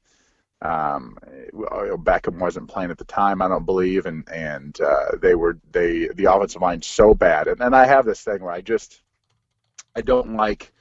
um, 0.63 1.17
Beckham 1.53 2.39
wasn't 2.39 2.69
playing 2.69 2.91
at 2.91 2.99
the 2.99 3.05
time, 3.05 3.43
I 3.43 3.49
don't 3.49 3.67
believe, 3.67 4.07
and 4.07 4.29
and 4.31 4.81
uh, 4.81 5.17
they 5.21 5.35
were 5.35 5.59
they 5.73 6.09
the 6.15 6.33
offensive 6.33 6.63
line 6.63 6.83
so 6.83 7.15
bad. 7.15 7.49
And 7.49 7.59
then 7.59 7.75
I 7.75 7.85
have 7.85 8.05
this 8.05 8.23
thing 8.23 8.43
where 8.43 8.53
I 8.53 8.61
just 8.61 9.03
I 9.97 10.03
don't 10.03 10.37
like 10.37 10.73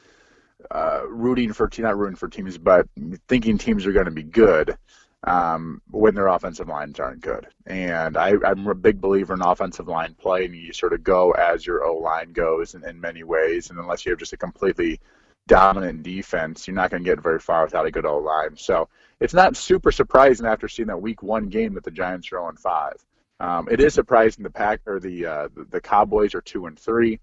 uh, 0.70 1.02
rooting 1.08 1.52
for 1.52 1.68
team, 1.68 1.86
not 1.86 1.98
rooting 1.98 2.16
for 2.16 2.28
teams, 2.28 2.58
but 2.60 2.88
thinking 3.28 3.58
teams 3.58 3.86
are 3.86 3.92
going 3.92 4.06
to 4.06 4.12
be 4.12 4.24
good 4.24 4.78
um, 5.24 5.82
when 5.92 6.16
their 6.16 6.28
offensive 6.28 6.68
lines 6.68 7.00
aren't 7.00 7.22
good. 7.22 7.48
And 7.68 8.18
I, 8.18 8.34
am 8.44 8.68
a 8.68 8.76
big 8.76 9.00
believer 9.00 9.34
in 9.34 9.42
offensive 9.42 9.88
line 9.88 10.16
play, 10.16 10.46
and 10.46 10.56
you 10.56 10.74
sort 10.74 10.94
of 10.94 11.04
go 11.04 11.32
as 11.32 11.66
your 11.66 11.84
O 11.84 11.98
line 11.98 12.34
goes 12.34 12.74
in, 12.74 12.84
in 12.84 13.00
many 13.00 13.24
ways. 13.24 13.70
And 13.70 13.80
unless 13.80 14.06
you 14.06 14.12
have 14.12 14.20
just 14.20 14.34
a 14.34 14.38
completely 14.38 15.00
dominant 15.48 16.04
defense, 16.04 16.68
you're 16.68 16.76
not 16.76 16.90
going 16.90 17.04
to 17.04 17.10
get 17.10 17.22
very 17.22 17.40
far 17.40 17.64
without 17.64 17.86
a 17.86 17.92
good 17.92 18.06
O 18.06 18.18
line. 18.18 18.56
So 18.56 18.90
it's 19.20 19.34
not 19.34 19.56
super 19.56 19.92
surprising 19.92 20.48
after 20.48 20.68
seeing 20.68 20.88
that 20.88 21.02
Week 21.02 21.22
One 21.22 21.50
game 21.50 21.76
that 21.76 21.84
the 21.84 21.92
Giants 21.92 22.28
are 22.32 22.38
0 22.38 22.54
5. 22.58 22.94
Um, 23.40 23.68
it 23.72 23.80
is 23.80 23.94
surprising 23.94 24.44
the 24.44 24.52
pack 24.52 24.82
or 24.86 25.00
the 25.00 25.26
uh, 25.26 25.48
the 25.70 25.82
Cowboys 25.82 26.36
are 26.36 26.42
two 26.42 26.68
and 26.68 26.78
three. 26.78 27.20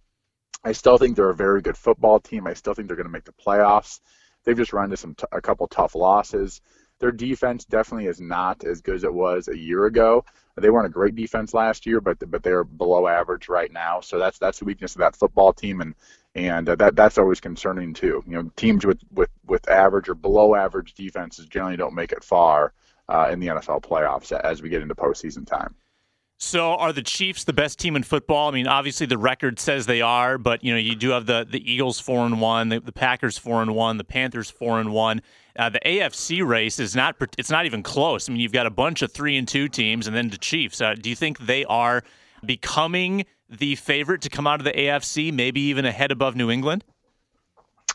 I 0.64 0.72
still 0.72 0.98
think 0.98 1.14
they're 1.14 1.30
a 1.30 1.34
very 1.34 1.62
good 1.62 1.76
football 1.76 2.18
team. 2.18 2.46
I 2.46 2.54
still 2.54 2.74
think 2.74 2.88
they're 2.88 2.96
going 2.96 3.06
to 3.06 3.12
make 3.12 3.24
the 3.24 3.32
playoffs. 3.32 4.00
They've 4.44 4.56
just 4.56 4.72
run 4.72 4.86
into 4.86 4.96
some 4.96 5.14
t- 5.14 5.26
a 5.30 5.40
couple 5.40 5.68
tough 5.68 5.94
losses. 5.94 6.60
Their 7.00 7.12
defense 7.12 7.64
definitely 7.64 8.06
is 8.06 8.20
not 8.20 8.64
as 8.64 8.80
good 8.80 8.96
as 8.96 9.04
it 9.04 9.14
was 9.14 9.48
a 9.48 9.56
year 9.56 9.86
ago. 9.86 10.24
They 10.56 10.70
weren't 10.70 10.86
a 10.86 10.90
great 10.90 11.14
defense 11.14 11.54
last 11.54 11.86
year, 11.86 12.00
but 12.00 12.18
but 12.30 12.42
they're 12.42 12.64
below 12.64 13.06
average 13.06 13.48
right 13.48 13.72
now. 13.72 14.00
So 14.00 14.18
that's 14.18 14.38
that's 14.38 14.58
the 14.58 14.64
weakness 14.64 14.96
of 14.96 15.00
that 15.00 15.14
football 15.14 15.52
team, 15.52 15.80
and 15.80 15.94
and 16.34 16.68
uh, 16.68 16.74
that 16.76 16.96
that's 16.96 17.18
always 17.18 17.40
concerning 17.40 17.94
too. 17.94 18.24
You 18.26 18.42
know, 18.42 18.50
teams 18.56 18.84
with 18.84 19.00
with 19.12 19.30
with 19.46 19.68
average 19.68 20.08
or 20.08 20.14
below 20.14 20.56
average 20.56 20.94
defenses 20.94 21.46
generally 21.46 21.76
don't 21.76 21.94
make 21.94 22.12
it 22.12 22.24
far 22.24 22.72
uh, 23.08 23.28
in 23.30 23.38
the 23.38 23.48
NFL 23.48 23.82
playoffs 23.82 24.32
as 24.32 24.60
we 24.60 24.68
get 24.68 24.82
into 24.82 24.94
postseason 24.94 25.46
time. 25.46 25.74
So, 26.40 26.76
are 26.76 26.92
the 26.92 27.02
Chiefs 27.02 27.42
the 27.42 27.52
best 27.52 27.80
team 27.80 27.96
in 27.96 28.04
football? 28.04 28.48
I 28.48 28.52
mean, 28.52 28.68
obviously 28.68 29.06
the 29.06 29.18
record 29.18 29.58
says 29.58 29.86
they 29.86 30.00
are, 30.00 30.38
but 30.38 30.62
you 30.62 30.72
know 30.72 30.78
you 30.78 30.94
do 30.94 31.10
have 31.10 31.26
the 31.26 31.44
the 31.48 31.60
Eagles 31.70 31.98
four 31.98 32.24
and 32.24 32.40
one, 32.40 32.68
the, 32.68 32.78
the 32.78 32.92
Packers 32.92 33.36
four 33.36 33.60
and 33.60 33.74
one, 33.74 33.96
the 33.96 34.04
Panthers 34.04 34.48
four 34.48 34.78
and 34.78 34.92
one. 34.92 35.20
Uh, 35.58 35.68
the 35.68 35.80
AFC 35.84 36.46
race 36.46 36.78
is 36.78 36.94
not 36.94 37.16
it's 37.36 37.50
not 37.50 37.66
even 37.66 37.82
close. 37.82 38.28
I 38.28 38.32
mean, 38.32 38.40
you've 38.40 38.52
got 38.52 38.66
a 38.66 38.70
bunch 38.70 39.02
of 39.02 39.10
three 39.10 39.36
and 39.36 39.48
two 39.48 39.68
teams, 39.68 40.06
and 40.06 40.14
then 40.14 40.30
the 40.30 40.38
Chiefs. 40.38 40.80
Uh, 40.80 40.94
do 40.94 41.10
you 41.10 41.16
think 41.16 41.40
they 41.40 41.64
are 41.64 42.04
becoming 42.46 43.26
the 43.50 43.74
favorite 43.74 44.22
to 44.22 44.28
come 44.28 44.46
out 44.46 44.60
of 44.60 44.64
the 44.64 44.72
AFC, 44.72 45.32
maybe 45.32 45.60
even 45.62 45.84
ahead 45.84 46.12
above 46.12 46.36
New 46.36 46.52
England? 46.52 46.84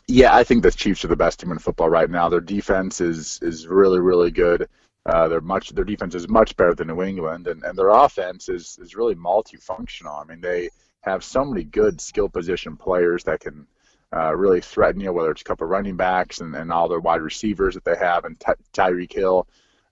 Yeah, 0.06 0.36
I 0.36 0.44
think 0.44 0.62
the 0.62 0.70
Chiefs 0.70 1.02
are 1.02 1.08
the 1.08 1.16
best 1.16 1.40
team 1.40 1.50
in 1.50 1.58
football 1.58 1.88
right 1.88 2.10
now. 2.10 2.28
Their 2.28 2.40
defense 2.40 3.00
is 3.00 3.38
is 3.40 3.66
really 3.66 4.00
really 4.00 4.30
good. 4.30 4.68
Uh, 5.06 5.28
they're 5.28 5.40
much 5.40 5.70
their 5.70 5.84
defense 5.84 6.14
is 6.14 6.28
much 6.28 6.56
better 6.56 6.74
than 6.74 6.88
New 6.88 7.02
England, 7.02 7.46
and, 7.46 7.62
and 7.62 7.76
their 7.76 7.90
offense 7.90 8.48
is 8.48 8.78
is 8.80 8.96
really 8.96 9.14
multifunctional. 9.14 10.22
I 10.22 10.24
mean, 10.24 10.40
they 10.40 10.70
have 11.02 11.22
so 11.22 11.44
many 11.44 11.64
good 11.64 12.00
skill 12.00 12.28
position 12.28 12.76
players 12.76 13.24
that 13.24 13.40
can 13.40 13.66
uh, 14.14 14.34
really 14.34 14.62
threaten 14.62 15.00
you, 15.00 15.12
whether 15.12 15.30
it's 15.30 15.42
a 15.42 15.44
couple 15.44 15.66
running 15.66 15.96
backs 15.96 16.40
and, 16.40 16.54
and 16.54 16.72
all 16.72 16.88
their 16.88 17.00
wide 17.00 17.20
receivers 17.20 17.74
that 17.74 17.84
they 17.84 17.96
have, 17.96 18.24
and 18.24 18.40
Ty- 18.40 18.54
Tyreek 18.72 19.12
Hill 19.12 19.46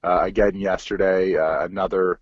uh, 0.05 0.21
again 0.23 0.55
yesterday, 0.55 1.37
uh, 1.37 1.65
another 1.65 2.19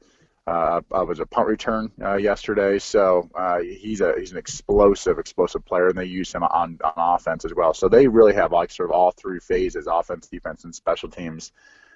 uh, 0.46 0.80
was 0.90 1.20
a 1.20 1.26
punt 1.26 1.46
return 1.46 1.92
uh, 2.02 2.16
yesterday. 2.16 2.78
So 2.78 3.30
uh, 3.34 3.60
he's 3.60 4.00
a 4.00 4.14
he's 4.18 4.32
an 4.32 4.38
explosive, 4.38 5.18
explosive 5.18 5.64
player, 5.64 5.88
and 5.88 5.96
they 5.96 6.06
use 6.06 6.32
him 6.32 6.42
on 6.42 6.78
on 6.82 6.92
offense 6.96 7.44
as 7.44 7.54
well. 7.54 7.72
So 7.72 7.88
they 7.88 8.08
really 8.08 8.34
have 8.34 8.50
like 8.50 8.70
sort 8.70 8.90
of 8.90 8.96
all 8.96 9.12
three 9.12 9.38
phases: 9.38 9.86
offense, 9.86 10.26
defense, 10.26 10.64
and 10.64 10.74
special 10.74 11.08
teams 11.08 11.52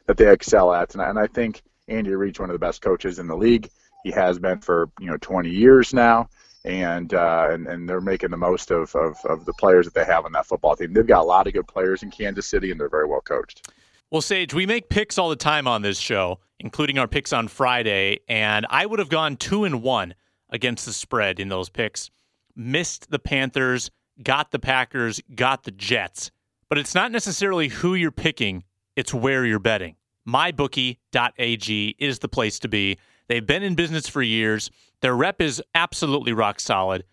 that 0.06 0.16
they 0.16 0.30
excel 0.30 0.72
at. 0.72 0.94
And, 0.94 1.02
and 1.02 1.18
I 1.18 1.26
think 1.26 1.62
Andy 1.88 2.14
Reid's 2.14 2.38
one 2.38 2.50
of 2.50 2.54
the 2.54 2.58
best 2.58 2.82
coaches 2.82 3.18
in 3.18 3.26
the 3.26 3.36
league. 3.36 3.68
He 4.04 4.10
has 4.10 4.38
been 4.38 4.60
for 4.60 4.90
you 5.00 5.06
know 5.06 5.16
20 5.18 5.48
years 5.48 5.94
now, 5.94 6.28
and 6.64 7.12
uh, 7.14 7.48
and 7.50 7.66
and 7.66 7.88
they're 7.88 8.00
making 8.00 8.30
the 8.30 8.36
most 8.36 8.70
of, 8.70 8.94
of 8.94 9.16
of 9.24 9.44
the 9.46 9.54
players 9.54 9.86
that 9.86 9.94
they 9.94 10.04
have 10.04 10.24
on 10.24 10.32
that 10.32 10.46
football 10.46 10.76
team. 10.76 10.92
They've 10.92 11.06
got 11.06 11.22
a 11.22 11.24
lot 11.24 11.46
of 11.46 11.54
good 11.54 11.66
players 11.66 12.02
in 12.02 12.10
Kansas 12.10 12.46
City, 12.46 12.70
and 12.70 12.78
they're 12.78 12.90
very 12.90 13.06
well 13.06 13.22
coached. 13.22 13.70
Well, 14.10 14.20
Sage, 14.20 14.54
we 14.54 14.66
make 14.66 14.90
picks 14.90 15.18
all 15.18 15.30
the 15.30 15.36
time 15.36 15.66
on 15.66 15.82
this 15.82 15.98
show, 15.98 16.38
including 16.60 16.98
our 16.98 17.08
picks 17.08 17.32
on 17.32 17.48
Friday, 17.48 18.20
and 18.28 18.66
I 18.68 18.86
would 18.86 18.98
have 18.98 19.08
gone 19.08 19.36
two 19.36 19.64
and 19.64 19.82
one 19.82 20.14
against 20.50 20.86
the 20.86 20.92
spread 20.92 21.40
in 21.40 21.48
those 21.48 21.68
picks. 21.68 22.10
Missed 22.54 23.10
the 23.10 23.18
Panthers, 23.18 23.90
got 24.22 24.50
the 24.52 24.58
Packers, 24.58 25.20
got 25.34 25.64
the 25.64 25.72
Jets. 25.72 26.30
But 26.68 26.78
it's 26.78 26.94
not 26.94 27.10
necessarily 27.10 27.68
who 27.68 27.94
you're 27.94 28.12
picking 28.12 28.64
it's 28.96 29.14
where 29.14 29.44
you're 29.44 29.58
betting. 29.58 29.96
MyBookie.ag 30.28 31.96
is 31.98 32.18
the 32.18 32.28
place 32.28 32.58
to 32.60 32.68
be. 32.68 32.98
They've 33.28 33.46
been 33.46 33.62
in 33.62 33.74
business 33.74 34.08
for 34.08 34.22
years. 34.22 34.70
Their 35.00 35.14
rep 35.14 35.40
is 35.40 35.62
absolutely 35.74 36.32
rock 36.32 36.60
solid, 36.60 37.04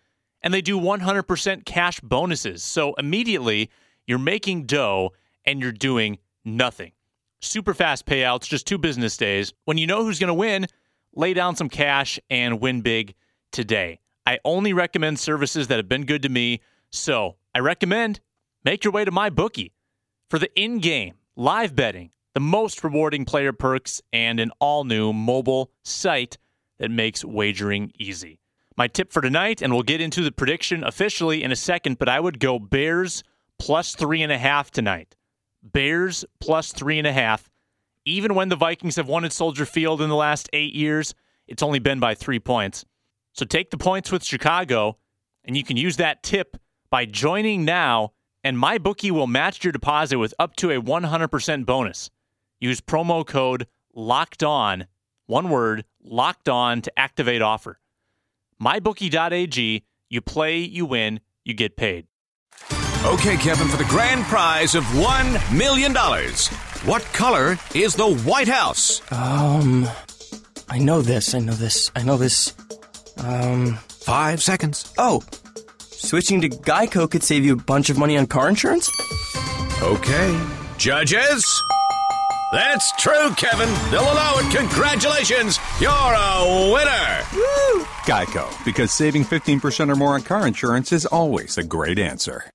and 0.42 0.52
they 0.52 0.62
do 0.62 0.78
100% 0.78 1.64
cash 1.64 2.00
bonuses. 2.00 2.62
So 2.62 2.94
immediately, 2.94 3.70
you're 4.06 4.18
making 4.18 4.66
dough 4.66 5.12
and 5.44 5.60
you're 5.60 5.72
doing 5.72 6.18
nothing. 6.44 6.92
Super 7.40 7.74
fast 7.74 8.06
payouts, 8.06 8.48
just 8.48 8.66
two 8.66 8.78
business 8.78 9.16
days. 9.16 9.52
When 9.64 9.78
you 9.78 9.86
know 9.86 10.04
who's 10.04 10.18
going 10.18 10.28
to 10.28 10.34
win, 10.34 10.66
lay 11.14 11.34
down 11.34 11.56
some 11.56 11.68
cash 11.68 12.18
and 12.30 12.60
win 12.60 12.80
big 12.80 13.14
today. 13.50 14.00
I 14.26 14.38
only 14.44 14.72
recommend 14.72 15.18
services 15.18 15.68
that 15.68 15.76
have 15.76 15.88
been 15.88 16.06
good 16.06 16.22
to 16.22 16.28
me. 16.28 16.60
So 16.90 17.36
I 17.54 17.58
recommend 17.58 18.20
make 18.64 18.84
your 18.84 18.92
way 18.92 19.04
to 19.04 19.10
my 19.10 19.30
bookie 19.30 19.72
for 20.30 20.38
the 20.38 20.52
in 20.58 20.78
game 20.78 21.14
live 21.36 21.74
betting, 21.74 22.10
the 22.34 22.40
most 22.40 22.84
rewarding 22.84 23.24
player 23.24 23.52
perks, 23.52 24.02
and 24.12 24.40
an 24.40 24.50
all 24.58 24.84
new 24.84 25.12
mobile 25.12 25.70
site 25.82 26.38
that 26.78 26.90
makes 26.90 27.24
wagering 27.24 27.92
easy. 27.98 28.38
My 28.76 28.88
tip 28.88 29.12
for 29.12 29.20
tonight, 29.20 29.62
and 29.62 29.72
we'll 29.72 29.82
get 29.82 30.00
into 30.00 30.22
the 30.22 30.32
prediction 30.32 30.82
officially 30.82 31.42
in 31.42 31.52
a 31.52 31.56
second, 31.56 31.98
but 31.98 32.08
I 32.08 32.20
would 32.20 32.40
go 32.40 32.58
Bears 32.58 33.22
plus 33.58 33.94
three 33.94 34.22
and 34.22 34.32
a 34.32 34.38
half 34.38 34.70
tonight. 34.70 35.14
Bears 35.62 36.24
plus 36.40 36.72
three 36.72 36.98
and 36.98 37.06
a 37.06 37.12
half. 37.12 37.50
Even 38.04 38.34
when 38.34 38.48
the 38.48 38.56
Vikings 38.56 38.96
have 38.96 39.08
won 39.08 39.24
at 39.24 39.32
Soldier 39.32 39.64
Field 39.64 40.00
in 40.00 40.08
the 40.08 40.16
last 40.16 40.48
eight 40.52 40.74
years, 40.74 41.14
it's 41.46 41.62
only 41.62 41.78
been 41.78 42.00
by 42.00 42.14
three 42.14 42.40
points. 42.40 42.84
So 43.32 43.44
take 43.44 43.70
the 43.70 43.78
points 43.78 44.10
with 44.10 44.24
Chicago, 44.24 44.98
and 45.44 45.56
you 45.56 45.64
can 45.64 45.76
use 45.76 45.96
that 45.98 46.22
tip 46.22 46.56
by 46.90 47.04
joining 47.06 47.64
now 47.64 48.12
and 48.44 48.56
MyBookie 48.56 49.10
will 49.10 49.26
match 49.26 49.64
your 49.64 49.72
deposit 49.72 50.18
with 50.18 50.34
up 50.38 50.56
to 50.56 50.70
a 50.70 50.80
100% 50.80 51.66
bonus. 51.66 52.10
Use 52.60 52.80
promo 52.80 53.26
code 53.26 53.66
LOCKED 53.94 54.42
ON, 54.42 54.86
one 55.26 55.48
word, 55.50 55.84
LOCKED 56.02 56.48
ON 56.48 56.82
to 56.82 56.98
activate 56.98 57.42
offer. 57.42 57.78
MyBookie.ag, 58.62 59.84
you 60.08 60.20
play, 60.20 60.58
you 60.58 60.86
win, 60.86 61.20
you 61.44 61.54
get 61.54 61.76
paid. 61.76 62.06
Okay, 63.04 63.36
Kevin, 63.36 63.66
for 63.66 63.76
the 63.76 63.84
grand 63.88 64.24
prize 64.24 64.76
of 64.76 64.84
$1 64.84 65.56
million, 65.56 65.92
what 66.84 67.02
color 67.12 67.58
is 67.74 67.96
the 67.96 68.14
White 68.22 68.46
House? 68.46 69.02
Um, 69.10 69.88
I 70.68 70.78
know 70.78 71.02
this, 71.02 71.34
I 71.34 71.40
know 71.40 71.54
this, 71.54 71.90
I 71.96 72.02
know 72.02 72.16
this. 72.16 72.54
Um, 73.18 73.74
five 73.88 74.40
seconds. 74.42 74.94
Oh, 74.98 75.20
Switching 76.02 76.40
to 76.40 76.48
Geico 76.48 77.08
could 77.08 77.22
save 77.22 77.44
you 77.44 77.52
a 77.52 77.56
bunch 77.56 77.88
of 77.88 77.96
money 77.96 78.18
on 78.18 78.26
car 78.26 78.48
insurance? 78.48 78.90
Okay. 79.80 80.40
Judges? 80.76 81.62
That's 82.50 82.90
true, 83.00 83.30
Kevin. 83.36 83.68
They'll 83.92 84.02
allow 84.02 84.34
it. 84.38 84.52
Congratulations. 84.54 85.60
You're 85.80 85.92
a 85.92 86.72
winner. 86.74 87.22
Woo! 87.32 87.84
Geico, 88.04 88.52
because 88.64 88.90
saving 88.90 89.24
15% 89.24 89.90
or 89.90 89.94
more 89.94 90.14
on 90.14 90.22
car 90.22 90.44
insurance 90.44 90.90
is 90.92 91.06
always 91.06 91.56
a 91.56 91.62
great 91.62 92.00
answer. 92.00 92.50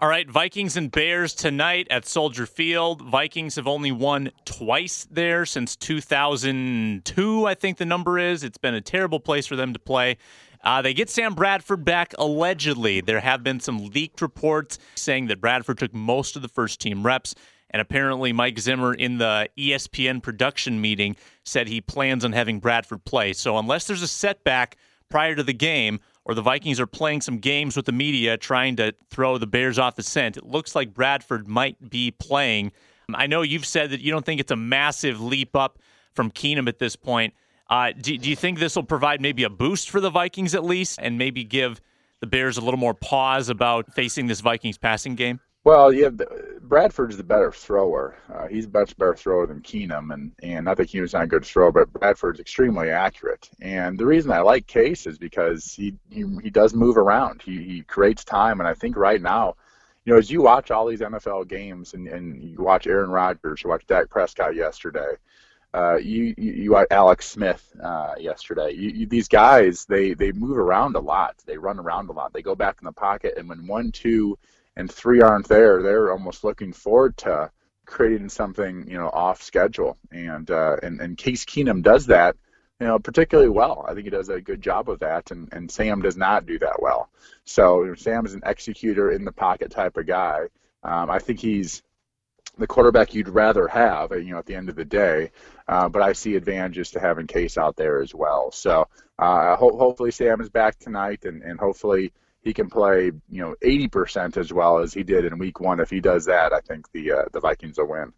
All 0.00 0.08
right, 0.08 0.28
Vikings 0.28 0.76
and 0.76 0.90
Bears 0.90 1.34
tonight 1.34 1.86
at 1.88 2.04
Soldier 2.04 2.46
Field. 2.46 3.00
Vikings 3.00 3.56
have 3.56 3.68
only 3.68 3.92
won 3.92 4.32
twice 4.44 5.06
there 5.08 5.46
since 5.46 5.76
2002, 5.76 7.46
I 7.46 7.54
think 7.54 7.78
the 7.78 7.84
number 7.84 8.18
is. 8.18 8.42
It's 8.42 8.58
been 8.58 8.74
a 8.74 8.80
terrible 8.80 9.20
place 9.20 9.46
for 9.46 9.54
them 9.56 9.72
to 9.72 9.78
play. 9.78 10.16
Uh, 10.62 10.82
they 10.82 10.92
get 10.92 11.08
Sam 11.08 11.34
Bradford 11.34 11.84
back 11.84 12.14
allegedly. 12.18 13.00
There 13.00 13.20
have 13.20 13.42
been 13.42 13.60
some 13.60 13.88
leaked 13.88 14.20
reports 14.20 14.78
saying 14.94 15.28
that 15.28 15.40
Bradford 15.40 15.78
took 15.78 15.94
most 15.94 16.36
of 16.36 16.42
the 16.42 16.48
first 16.48 16.80
team 16.80 17.04
reps. 17.04 17.34
And 17.70 17.80
apparently, 17.80 18.32
Mike 18.32 18.58
Zimmer 18.58 18.92
in 18.92 19.18
the 19.18 19.48
ESPN 19.56 20.22
production 20.22 20.80
meeting 20.80 21.16
said 21.44 21.68
he 21.68 21.80
plans 21.80 22.24
on 22.24 22.32
having 22.32 22.58
Bradford 22.58 23.04
play. 23.04 23.32
So, 23.32 23.56
unless 23.58 23.86
there's 23.86 24.02
a 24.02 24.08
setback 24.08 24.76
prior 25.08 25.36
to 25.36 25.42
the 25.44 25.52
game, 25.52 26.00
or 26.24 26.34
the 26.34 26.42
Vikings 26.42 26.80
are 26.80 26.86
playing 26.86 27.20
some 27.20 27.38
games 27.38 27.76
with 27.76 27.86
the 27.86 27.92
media 27.92 28.36
trying 28.36 28.76
to 28.76 28.92
throw 29.08 29.38
the 29.38 29.46
Bears 29.46 29.78
off 29.78 29.94
the 29.94 30.02
scent, 30.02 30.36
it 30.36 30.44
looks 30.44 30.74
like 30.74 30.92
Bradford 30.92 31.48
might 31.48 31.90
be 31.90 32.10
playing. 32.10 32.72
I 33.14 33.26
know 33.26 33.42
you've 33.42 33.66
said 33.66 33.90
that 33.90 34.00
you 34.00 34.10
don't 34.10 34.24
think 34.24 34.40
it's 34.40 34.52
a 34.52 34.56
massive 34.56 35.20
leap 35.20 35.56
up 35.56 35.78
from 36.12 36.30
Keenum 36.30 36.68
at 36.68 36.78
this 36.78 36.96
point. 36.96 37.34
Uh, 37.70 37.92
do, 37.98 38.18
do 38.18 38.28
you 38.28 38.36
think 38.36 38.58
this 38.58 38.74
will 38.74 38.82
provide 38.82 39.20
maybe 39.20 39.44
a 39.44 39.50
boost 39.50 39.90
for 39.90 40.00
the 40.00 40.10
Vikings 40.10 40.54
at 40.54 40.64
least, 40.64 40.98
and 41.00 41.16
maybe 41.16 41.44
give 41.44 41.80
the 42.18 42.26
Bears 42.26 42.58
a 42.58 42.60
little 42.60 42.80
more 42.80 42.94
pause 42.94 43.48
about 43.48 43.94
facing 43.94 44.26
this 44.26 44.40
Vikings 44.40 44.76
passing 44.76 45.14
game? 45.14 45.40
Well, 45.62 45.92
yeah, 45.92 46.08
Bradford's 46.62 47.18
the 47.18 47.22
better 47.22 47.52
thrower. 47.52 48.16
Uh, 48.32 48.46
he's 48.46 48.64
a 48.64 48.70
much 48.70 48.96
better 48.96 49.14
thrower 49.14 49.46
than 49.46 49.60
Keenum, 49.60 50.12
and 50.12 50.32
and 50.42 50.68
I 50.68 50.74
think 50.74 50.88
Keenum's 50.88 51.12
not 51.12 51.24
a 51.24 51.26
good 51.26 51.44
thrower, 51.44 51.70
but 51.70 51.92
Bradford's 51.92 52.40
extremely 52.40 52.90
accurate. 52.90 53.50
And 53.60 53.98
the 53.98 54.06
reason 54.06 54.32
I 54.32 54.40
like 54.40 54.66
Case 54.66 55.06
is 55.06 55.18
because 55.18 55.74
he 55.74 55.94
he, 56.08 56.24
he 56.42 56.48
does 56.48 56.74
move 56.74 56.96
around. 56.96 57.42
He 57.42 57.62
he 57.62 57.82
creates 57.82 58.24
time, 58.24 58.58
and 58.60 58.68
I 58.68 58.72
think 58.72 58.96
right 58.96 59.20
now, 59.20 59.54
you 60.06 60.14
know, 60.14 60.18
as 60.18 60.30
you 60.30 60.40
watch 60.40 60.70
all 60.70 60.86
these 60.86 61.00
NFL 61.00 61.48
games 61.48 61.92
and 61.92 62.08
and 62.08 62.42
you 62.42 62.56
watch 62.58 62.86
Aaron 62.86 63.10
Rodgers, 63.10 63.62
you 63.62 63.68
watch 63.68 63.86
Dak 63.86 64.08
Prescott 64.08 64.54
yesterday, 64.54 65.12
uh, 65.72 65.96
you, 65.96 66.34
you, 66.36 66.52
you 66.52 66.86
Alex 66.90 67.28
Smith 67.28 67.64
uh, 67.82 68.14
yesterday. 68.18 68.72
You, 68.72 68.90
you, 68.90 69.06
these 69.06 69.28
guys, 69.28 69.84
they 69.84 70.14
they 70.14 70.32
move 70.32 70.58
around 70.58 70.96
a 70.96 71.00
lot. 71.00 71.36
They 71.46 71.58
run 71.58 71.78
around 71.78 72.10
a 72.10 72.12
lot. 72.12 72.32
They 72.32 72.42
go 72.42 72.56
back 72.56 72.78
in 72.80 72.86
the 72.86 72.92
pocket, 72.92 73.34
and 73.36 73.48
when 73.48 73.66
one, 73.66 73.92
two, 73.92 74.36
and 74.76 74.90
three 74.90 75.20
aren't 75.20 75.48
there, 75.48 75.82
they're 75.82 76.12
almost 76.12 76.42
looking 76.42 76.72
forward 76.72 77.16
to 77.18 77.50
creating 77.86 78.28
something 78.28 78.88
you 78.88 78.98
know 78.98 79.10
off 79.10 79.42
schedule. 79.42 79.96
And 80.10 80.50
uh, 80.50 80.76
and 80.82 81.00
and 81.00 81.16
Case 81.16 81.44
Keenum 81.44 81.82
does 81.82 82.06
that, 82.06 82.36
you 82.80 82.88
know, 82.88 82.98
particularly 82.98 83.50
well. 83.50 83.84
I 83.88 83.94
think 83.94 84.06
he 84.06 84.10
does 84.10 84.28
a 84.28 84.40
good 84.40 84.62
job 84.62 84.88
of 84.88 84.98
that, 85.00 85.30
and 85.30 85.48
and 85.52 85.70
Sam 85.70 86.02
does 86.02 86.16
not 86.16 86.46
do 86.46 86.58
that 86.58 86.82
well. 86.82 87.10
So 87.44 87.94
Sam 87.94 88.26
is 88.26 88.34
an 88.34 88.42
executor 88.44 89.12
in 89.12 89.24
the 89.24 89.32
pocket 89.32 89.70
type 89.70 89.96
of 89.96 90.06
guy. 90.06 90.46
Um, 90.82 91.10
I 91.10 91.20
think 91.20 91.38
he's 91.38 91.82
the 92.58 92.66
quarterback 92.66 93.14
you'd 93.14 93.28
rather 93.28 93.68
have, 93.68 94.12
you 94.12 94.32
know, 94.32 94.38
at 94.38 94.46
the 94.46 94.54
end 94.54 94.68
of 94.68 94.76
the 94.76 94.84
day. 94.84 95.30
Uh, 95.68 95.88
but 95.88 96.02
I 96.02 96.12
see 96.12 96.36
advantages 96.36 96.90
to 96.92 97.00
having 97.00 97.26
Case 97.26 97.56
out 97.56 97.76
there 97.76 98.02
as 98.02 98.14
well. 98.14 98.50
So 98.50 98.88
uh, 99.18 99.56
ho- 99.56 99.76
hopefully 99.76 100.10
Sam 100.10 100.40
is 100.40 100.48
back 100.48 100.78
tonight, 100.78 101.24
and, 101.24 101.42
and 101.42 101.60
hopefully 101.60 102.12
he 102.42 102.52
can 102.52 102.68
play, 102.68 103.12
you 103.28 103.42
know, 103.42 103.54
80% 103.62 104.36
as 104.36 104.52
well 104.52 104.78
as 104.78 104.92
he 104.92 105.02
did 105.02 105.24
in 105.24 105.38
Week 105.38 105.60
One. 105.60 105.78
If 105.78 105.90
he 105.90 106.00
does 106.00 106.24
that, 106.24 106.52
I 106.52 106.60
think 106.60 106.90
the 106.92 107.12
uh, 107.12 107.24
the 107.32 107.40
Vikings 107.40 107.78
will 107.78 107.88
win. 107.88 108.12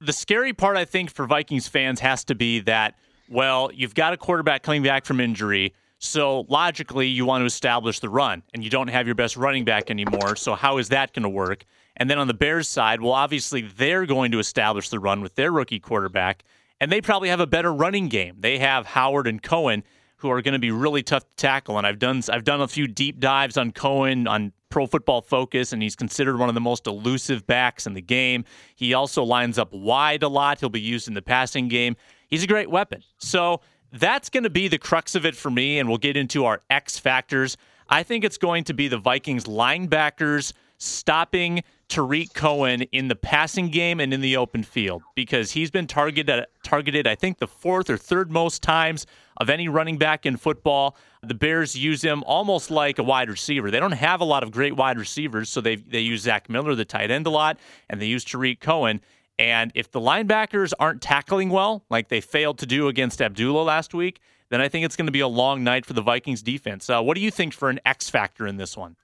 The 0.00 0.12
scary 0.12 0.52
part, 0.52 0.76
I 0.76 0.84
think, 0.84 1.10
for 1.10 1.26
Vikings 1.26 1.66
fans 1.66 2.00
has 2.00 2.24
to 2.24 2.34
be 2.34 2.60
that 2.60 2.94
Well, 3.28 3.70
you've 3.74 3.94
got 3.94 4.12
a 4.12 4.16
quarterback 4.16 4.62
coming 4.62 4.82
back 4.82 5.04
from 5.04 5.20
injury. 5.20 5.74
So 5.98 6.46
logically, 6.48 7.08
you 7.08 7.26
want 7.26 7.42
to 7.42 7.46
establish 7.46 7.98
the 7.98 8.08
run, 8.08 8.44
and 8.54 8.62
you 8.62 8.70
don't 8.70 8.88
have 8.88 9.06
your 9.06 9.16
best 9.16 9.36
running 9.36 9.64
back 9.64 9.90
anymore. 9.90 10.36
So 10.36 10.54
how 10.54 10.78
is 10.78 10.90
that 10.90 11.12
going 11.12 11.24
to 11.24 11.28
work? 11.28 11.64
And 11.98 12.08
then 12.08 12.18
on 12.18 12.28
the 12.28 12.34
Bears 12.34 12.68
side, 12.68 13.02
well, 13.02 13.12
obviously 13.12 13.62
they're 13.62 14.06
going 14.06 14.32
to 14.32 14.38
establish 14.38 14.88
the 14.88 15.00
run 15.00 15.20
with 15.20 15.34
their 15.34 15.50
rookie 15.50 15.80
quarterback, 15.80 16.44
and 16.80 16.90
they 16.90 17.00
probably 17.00 17.28
have 17.28 17.40
a 17.40 17.46
better 17.46 17.74
running 17.74 18.08
game. 18.08 18.36
They 18.38 18.58
have 18.58 18.86
Howard 18.86 19.26
and 19.26 19.42
Cohen, 19.42 19.82
who 20.18 20.30
are 20.30 20.40
going 20.40 20.52
to 20.52 20.60
be 20.60 20.70
really 20.70 21.02
tough 21.02 21.24
to 21.24 21.36
tackle. 21.36 21.76
And 21.76 21.86
I've 21.86 21.98
done 21.98 22.22
I've 22.30 22.44
done 22.44 22.60
a 22.60 22.68
few 22.68 22.86
deep 22.86 23.18
dives 23.18 23.56
on 23.56 23.72
Cohen 23.72 24.28
on 24.28 24.52
Pro 24.70 24.86
Football 24.86 25.22
Focus, 25.22 25.72
and 25.72 25.82
he's 25.82 25.96
considered 25.96 26.38
one 26.38 26.48
of 26.48 26.54
the 26.54 26.60
most 26.60 26.86
elusive 26.86 27.46
backs 27.46 27.86
in 27.86 27.94
the 27.94 28.00
game. 28.00 28.44
He 28.76 28.94
also 28.94 29.24
lines 29.24 29.58
up 29.58 29.72
wide 29.72 30.22
a 30.22 30.28
lot. 30.28 30.60
He'll 30.60 30.68
be 30.68 30.80
used 30.80 31.08
in 31.08 31.14
the 31.14 31.22
passing 31.22 31.68
game. 31.68 31.96
He's 32.28 32.44
a 32.44 32.46
great 32.46 32.70
weapon. 32.70 33.02
So 33.18 33.60
that's 33.92 34.28
going 34.28 34.44
to 34.44 34.50
be 34.50 34.68
the 34.68 34.78
crux 34.78 35.14
of 35.14 35.24
it 35.24 35.34
for 35.34 35.50
me, 35.50 35.78
and 35.78 35.88
we'll 35.88 35.98
get 35.98 36.16
into 36.16 36.44
our 36.44 36.62
X 36.70 36.98
factors. 36.98 37.56
I 37.88 38.02
think 38.02 38.22
it's 38.22 38.38
going 38.38 38.64
to 38.64 38.74
be 38.74 38.88
the 38.88 38.98
Vikings 38.98 39.44
linebackers 39.44 40.52
stopping 40.78 41.62
Tarik 41.88 42.32
Cohen 42.34 42.82
in 42.92 43.08
the 43.08 43.16
passing 43.16 43.68
game 43.68 44.00
and 44.00 44.14
in 44.14 44.20
the 44.20 44.36
open 44.36 44.62
field 44.62 45.02
because 45.14 45.52
he's 45.52 45.70
been 45.70 45.86
targeted 45.86 46.46
targeted 46.62 47.06
I 47.06 47.14
think 47.14 47.38
the 47.38 47.46
fourth 47.46 47.90
or 47.90 47.96
third 47.96 48.30
most 48.30 48.62
times 48.62 49.06
of 49.38 49.50
any 49.50 49.68
running 49.68 49.98
back 49.98 50.26
in 50.26 50.36
football. 50.36 50.96
The 51.22 51.34
Bears 51.34 51.74
use 51.74 52.02
him 52.02 52.22
almost 52.24 52.70
like 52.70 52.98
a 52.98 53.02
wide 53.02 53.28
receiver. 53.28 53.70
They 53.70 53.80
don't 53.80 53.92
have 53.92 54.20
a 54.20 54.24
lot 54.24 54.42
of 54.42 54.50
great 54.50 54.76
wide 54.76 54.98
receivers, 54.98 55.48
so 55.48 55.60
they 55.60 55.76
they 55.76 56.00
use 56.00 56.22
Zach 56.22 56.48
Miller, 56.48 56.74
the 56.74 56.84
tight 56.84 57.10
end, 57.10 57.26
a 57.26 57.30
lot, 57.30 57.58
and 57.88 58.00
they 58.00 58.06
use 58.06 58.24
Tarik 58.24 58.60
Cohen. 58.60 59.00
And 59.38 59.70
if 59.74 59.90
the 59.90 60.00
linebackers 60.00 60.72
aren't 60.80 61.00
tackling 61.00 61.50
well, 61.50 61.84
like 61.90 62.08
they 62.08 62.20
failed 62.20 62.58
to 62.58 62.66
do 62.66 62.88
against 62.88 63.22
Abdullah 63.22 63.62
last 63.62 63.94
week, 63.94 64.20
then 64.50 64.60
I 64.60 64.68
think 64.68 64.84
it's 64.84 64.96
going 64.96 65.06
to 65.06 65.12
be 65.12 65.20
a 65.20 65.28
long 65.28 65.62
night 65.62 65.86
for 65.86 65.92
the 65.92 66.02
Vikings 66.02 66.42
defense. 66.42 66.90
Uh, 66.90 67.00
what 67.02 67.14
do 67.14 67.20
you 67.20 67.30
think 67.30 67.54
for 67.54 67.70
an 67.70 67.80
X 67.86 68.10
factor 68.10 68.46
in 68.46 68.56
this 68.56 68.76
one? 68.76 68.96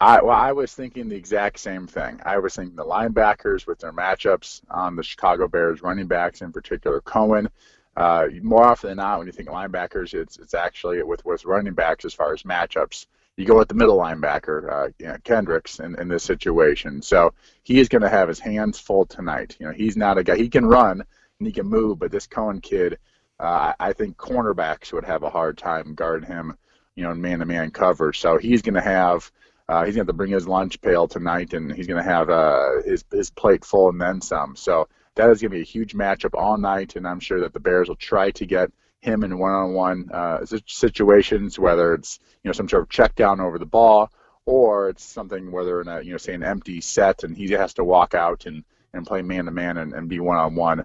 I 0.00 0.22
well, 0.22 0.36
I 0.36 0.52
was 0.52 0.72
thinking 0.72 1.08
the 1.08 1.16
exact 1.16 1.58
same 1.58 1.86
thing. 1.86 2.20
I 2.24 2.38
was 2.38 2.54
thinking 2.54 2.76
the 2.76 2.84
linebackers 2.84 3.66
with 3.66 3.80
their 3.80 3.92
matchups 3.92 4.62
on 4.70 4.94
the 4.94 5.02
Chicago 5.02 5.48
Bears 5.48 5.82
running 5.82 6.06
backs, 6.06 6.42
in 6.42 6.52
particular 6.52 7.00
Cohen. 7.00 7.48
Uh, 7.96 8.28
more 8.42 8.64
often 8.64 8.90
than 8.90 8.98
not, 8.98 9.18
when 9.18 9.26
you 9.26 9.32
think 9.32 9.48
linebackers, 9.48 10.14
it's 10.14 10.38
it's 10.38 10.54
actually 10.54 11.02
with 11.02 11.24
with 11.24 11.44
running 11.44 11.74
backs 11.74 12.04
as 12.04 12.14
far 12.14 12.32
as 12.32 12.44
matchups 12.44 13.06
you 13.38 13.46
go 13.46 13.56
with 13.56 13.68
the 13.68 13.74
middle 13.74 13.96
linebacker, 13.96 14.70
uh, 14.70 14.88
you 14.98 15.06
know, 15.06 15.16
Kendricks, 15.22 15.78
in, 15.78 15.94
in 16.00 16.08
this 16.08 16.24
situation. 16.24 17.00
So 17.00 17.32
he 17.62 17.78
is 17.78 17.88
going 17.88 18.02
to 18.02 18.08
have 18.08 18.28
his 18.28 18.40
hands 18.40 18.80
full 18.80 19.06
tonight. 19.06 19.56
You 19.60 19.66
know, 19.66 19.72
he's 19.72 19.96
not 19.96 20.18
a 20.18 20.24
guy. 20.24 20.36
He 20.36 20.48
can 20.48 20.66
run 20.66 21.04
and 21.38 21.46
he 21.46 21.52
can 21.52 21.66
move, 21.66 22.00
but 22.00 22.10
this 22.10 22.26
Cohen 22.26 22.60
kid, 22.60 22.98
uh, 23.38 23.74
I 23.78 23.92
think 23.92 24.16
cornerbacks 24.16 24.92
would 24.92 25.04
have 25.04 25.22
a 25.22 25.30
hard 25.30 25.56
time 25.56 25.94
guarding 25.94 26.28
him. 26.28 26.56
You 26.96 27.04
know, 27.04 27.12
in 27.12 27.20
man-to-man 27.20 27.70
coverage. 27.70 28.18
So 28.18 28.38
he's 28.38 28.60
going 28.60 28.74
to 28.74 28.80
have. 28.80 29.30
Uh, 29.68 29.84
he's 29.84 29.94
going 29.94 30.06
to 30.06 30.12
bring 30.12 30.30
his 30.30 30.48
lunch 30.48 30.80
pail 30.80 31.06
tonight, 31.06 31.52
and 31.52 31.72
he's 31.72 31.86
going 31.86 32.02
to 32.02 32.10
have 32.10 32.30
uh, 32.30 32.82
his 32.84 33.04
his 33.10 33.30
plate 33.30 33.64
full 33.64 33.90
and 33.90 34.00
then 34.00 34.20
some. 34.20 34.56
So 34.56 34.88
that 35.14 35.30
is 35.30 35.40
going 35.40 35.50
to 35.50 35.56
be 35.56 35.62
a 35.62 35.64
huge 35.64 35.94
matchup 35.94 36.34
all 36.34 36.56
night, 36.56 36.96
and 36.96 37.06
I'm 37.06 37.20
sure 37.20 37.40
that 37.40 37.52
the 37.52 37.60
Bears 37.60 37.88
will 37.88 37.96
try 37.96 38.30
to 38.32 38.46
get 38.46 38.70
him 39.00 39.22
in 39.22 39.38
one-on-one 39.38 40.10
uh, 40.12 40.44
situations, 40.66 41.58
whether 41.58 41.94
it's 41.94 42.18
you 42.42 42.48
know 42.48 42.52
some 42.52 42.68
sort 42.68 42.82
of 42.82 42.88
check 42.88 43.14
down 43.14 43.40
over 43.40 43.58
the 43.58 43.66
ball 43.66 44.10
or 44.48 44.88
it's 44.88 45.04
something 45.04 45.52
where 45.52 45.62
they're 45.62 45.82
in 45.82 45.88
a 45.88 46.00
you 46.00 46.12
know 46.12 46.16
say 46.16 46.32
an 46.32 46.42
empty 46.42 46.80
set 46.80 47.22
and 47.22 47.36
he 47.36 47.50
has 47.50 47.74
to 47.74 47.84
walk 47.84 48.14
out 48.14 48.46
and, 48.46 48.64
and 48.94 49.06
play 49.06 49.20
man 49.20 49.44
to 49.44 49.50
man 49.50 49.76
and 49.76 49.92
and 49.92 50.08
be 50.08 50.20
one 50.20 50.38
on 50.38 50.54
one 50.54 50.84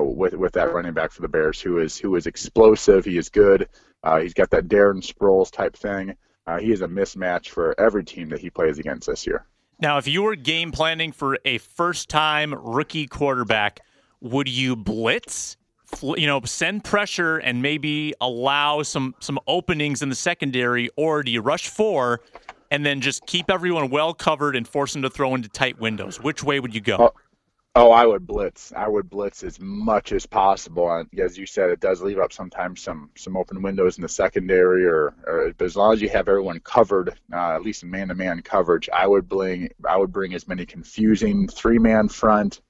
with 0.00 0.34
with 0.34 0.52
that 0.54 0.72
running 0.72 0.92
back 0.92 1.12
for 1.12 1.22
the 1.22 1.28
Bears 1.28 1.60
who 1.60 1.78
is 1.78 1.96
who 1.96 2.16
is 2.16 2.26
explosive. 2.26 3.04
He 3.04 3.16
is 3.16 3.28
good. 3.28 3.68
Uh, 4.02 4.20
he's 4.20 4.34
got 4.34 4.50
that 4.50 4.68
Darren 4.68 5.02
Sproles 5.02 5.50
type 5.50 5.76
thing. 5.76 6.16
Uh, 6.46 6.58
he 6.58 6.72
is 6.72 6.82
a 6.82 6.88
mismatch 6.88 7.48
for 7.48 7.78
every 7.78 8.04
team 8.04 8.28
that 8.28 8.40
he 8.40 8.50
plays 8.50 8.78
against 8.78 9.06
this 9.06 9.26
year. 9.26 9.44
Now, 9.80 9.98
if 9.98 10.06
you 10.06 10.22
were 10.22 10.36
game 10.36 10.72
planning 10.72 11.12
for 11.12 11.38
a 11.44 11.58
first 11.58 12.08
time 12.08 12.54
rookie 12.54 13.06
quarterback, 13.06 13.80
would 14.20 14.48
you 14.48 14.76
blitz 14.76 15.56
you 16.02 16.26
know, 16.26 16.40
send 16.44 16.84
pressure 16.84 17.38
and 17.38 17.62
maybe 17.62 18.14
allow 18.20 18.82
some 18.82 19.14
some 19.20 19.38
openings 19.46 20.02
in 20.02 20.08
the 20.08 20.14
secondary, 20.14 20.90
or 20.96 21.22
do 21.22 21.30
you 21.30 21.40
rush 21.40 21.68
four 21.68 22.20
and 22.70 22.84
then 22.84 23.00
just 23.00 23.24
keep 23.26 23.50
everyone 23.50 23.90
well 23.90 24.12
covered 24.12 24.56
and 24.56 24.66
force 24.66 24.92
them 24.92 25.02
to 25.02 25.10
throw 25.10 25.34
into 25.34 25.48
tight 25.48 25.78
windows? 25.80 26.20
Which 26.20 26.42
way 26.42 26.60
would 26.60 26.74
you 26.74 26.80
go? 26.80 27.14
Oh, 27.78 27.90
I 27.90 28.06
would 28.06 28.26
blitz. 28.26 28.72
I 28.74 28.88
would 28.88 29.10
blitz 29.10 29.42
as 29.42 29.60
much 29.60 30.12
as 30.12 30.24
possible. 30.24 30.90
And 30.90 31.20
as 31.20 31.36
you 31.36 31.44
said, 31.44 31.68
it 31.68 31.78
does 31.78 32.00
leave 32.00 32.18
up 32.18 32.32
sometimes 32.32 32.80
some 32.80 33.10
some 33.16 33.36
open 33.36 33.60
windows 33.60 33.98
in 33.98 34.02
the 34.02 34.08
secondary, 34.08 34.86
or, 34.86 35.14
or 35.26 35.52
but 35.58 35.66
as 35.66 35.76
long 35.76 35.92
as 35.92 36.00
you 36.00 36.08
have 36.08 36.26
everyone 36.26 36.60
covered, 36.60 37.10
uh, 37.30 37.54
at 37.54 37.60
least 37.60 37.84
man-to-man 37.84 38.40
coverage, 38.40 38.88
I 38.90 39.06
would 39.06 39.28
bring 39.28 39.68
I 39.86 39.98
would 39.98 40.10
bring 40.10 40.32
as 40.32 40.48
many 40.48 40.64
confusing 40.64 41.48
three-man 41.48 42.08
front 42.08 42.62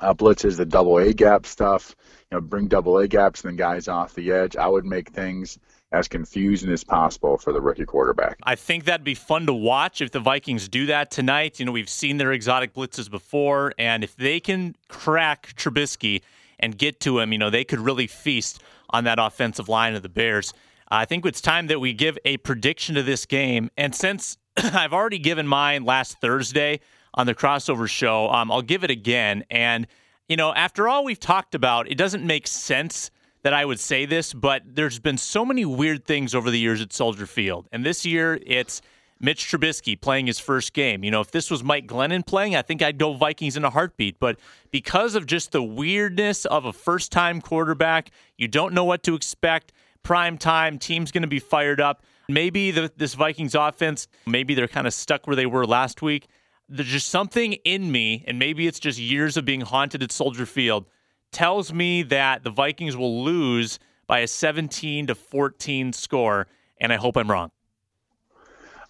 uh, 0.00 0.14
blitzes, 0.14 0.56
the 0.56 0.64
double 0.64 0.98
A 0.98 1.12
gap 1.12 1.44
stuff 1.44 1.96
you 2.30 2.36
know, 2.36 2.40
bring 2.40 2.68
double 2.68 2.98
A 2.98 3.08
gaps 3.08 3.42
and 3.42 3.50
then 3.50 3.56
guys 3.56 3.88
off 3.88 4.14
the 4.14 4.30
edge. 4.30 4.54
I 4.54 4.68
would 4.68 4.86
make 4.86 5.08
things 5.08 5.58
as 5.92 6.08
confusing 6.08 6.70
as 6.70 6.84
possible 6.84 7.36
for 7.36 7.52
the 7.52 7.60
rookie 7.60 7.84
quarterback. 7.84 8.38
I 8.44 8.54
think 8.54 8.84
that'd 8.84 9.04
be 9.04 9.14
fun 9.14 9.46
to 9.46 9.52
watch 9.52 10.00
if 10.00 10.12
the 10.12 10.20
Vikings 10.20 10.68
do 10.68 10.86
that 10.86 11.10
tonight. 11.10 11.58
You 11.58 11.66
know, 11.66 11.72
we've 11.72 11.88
seen 11.88 12.16
their 12.16 12.32
exotic 12.32 12.74
blitzes 12.74 13.10
before, 13.10 13.72
and 13.78 14.04
if 14.04 14.14
they 14.16 14.38
can 14.40 14.76
crack 14.88 15.54
Trubisky 15.56 16.22
and 16.60 16.76
get 16.78 17.00
to 17.00 17.18
him, 17.18 17.32
you 17.32 17.38
know, 17.38 17.50
they 17.50 17.64
could 17.64 17.80
really 17.80 18.06
feast 18.06 18.62
on 18.90 19.04
that 19.04 19.18
offensive 19.18 19.68
line 19.68 19.94
of 19.94 20.02
the 20.02 20.08
Bears. 20.08 20.52
I 20.88 21.04
think 21.04 21.24
it's 21.24 21.40
time 21.40 21.68
that 21.68 21.80
we 21.80 21.92
give 21.92 22.18
a 22.24 22.36
prediction 22.38 22.94
to 22.96 23.02
this 23.02 23.26
game. 23.26 23.70
And 23.76 23.94
since 23.94 24.36
I've 24.56 24.92
already 24.92 25.18
given 25.18 25.46
mine 25.46 25.84
last 25.84 26.20
Thursday 26.20 26.80
on 27.14 27.26
the 27.26 27.34
crossover 27.34 27.88
show, 27.88 28.28
um, 28.30 28.50
I'll 28.52 28.62
give 28.62 28.84
it 28.84 28.90
again. 28.90 29.44
And 29.50 29.86
you 30.28 30.36
know, 30.36 30.54
after 30.54 30.86
all 30.86 31.04
we've 31.04 31.18
talked 31.18 31.56
about, 31.56 31.90
it 31.90 31.98
doesn't 31.98 32.24
make 32.24 32.46
sense 32.46 33.10
that 33.42 33.54
I 33.54 33.64
would 33.64 33.80
say 33.80 34.04
this, 34.06 34.34
but 34.34 34.62
there's 34.66 34.98
been 34.98 35.18
so 35.18 35.44
many 35.44 35.64
weird 35.64 36.04
things 36.04 36.34
over 36.34 36.50
the 36.50 36.58
years 36.58 36.80
at 36.80 36.92
Soldier 36.92 37.26
Field. 37.26 37.68
And 37.72 37.84
this 37.84 38.04
year, 38.04 38.38
it's 38.46 38.82
Mitch 39.18 39.46
Trubisky 39.46 40.00
playing 40.00 40.26
his 40.26 40.38
first 40.38 40.72
game. 40.72 41.04
You 41.04 41.10
know, 41.10 41.20
if 41.20 41.30
this 41.30 41.50
was 41.50 41.64
Mike 41.64 41.86
Glennon 41.86 42.24
playing, 42.26 42.54
I 42.54 42.62
think 42.62 42.82
I'd 42.82 42.98
go 42.98 43.14
Vikings 43.14 43.56
in 43.56 43.64
a 43.64 43.70
heartbeat. 43.70 44.18
But 44.18 44.38
because 44.70 45.14
of 45.14 45.26
just 45.26 45.52
the 45.52 45.62
weirdness 45.62 46.44
of 46.44 46.64
a 46.64 46.72
first 46.72 47.12
time 47.12 47.40
quarterback, 47.40 48.10
you 48.36 48.48
don't 48.48 48.74
know 48.74 48.84
what 48.84 49.02
to 49.04 49.14
expect. 49.14 49.72
Prime 50.02 50.38
time, 50.38 50.78
team's 50.78 51.10
going 51.10 51.22
to 51.22 51.28
be 51.28 51.38
fired 51.40 51.80
up. 51.80 52.02
Maybe 52.28 52.70
the, 52.70 52.90
this 52.96 53.14
Vikings 53.14 53.54
offense, 53.54 54.08
maybe 54.26 54.54
they're 54.54 54.68
kind 54.68 54.86
of 54.86 54.94
stuck 54.94 55.26
where 55.26 55.36
they 55.36 55.46
were 55.46 55.66
last 55.66 56.00
week 56.00 56.28
there's 56.70 56.88
just 56.88 57.08
something 57.08 57.54
in 57.64 57.90
me, 57.90 58.24
and 58.26 58.38
maybe 58.38 58.66
it's 58.66 58.78
just 58.78 58.98
years 58.98 59.36
of 59.36 59.44
being 59.44 59.60
haunted 59.60 60.02
at 60.02 60.12
Soldier 60.12 60.46
Field, 60.46 60.86
tells 61.30 61.72
me 61.72 62.02
that 62.04 62.44
the 62.44 62.50
Vikings 62.50 62.96
will 62.96 63.22
lose 63.22 63.78
by 64.06 64.20
a 64.20 64.26
17 64.26 65.06
to 65.08 65.14
14 65.14 65.92
score, 65.92 66.46
and 66.80 66.92
I 66.92 66.96
hope 66.96 67.16
I'm 67.16 67.30
wrong. 67.30 67.50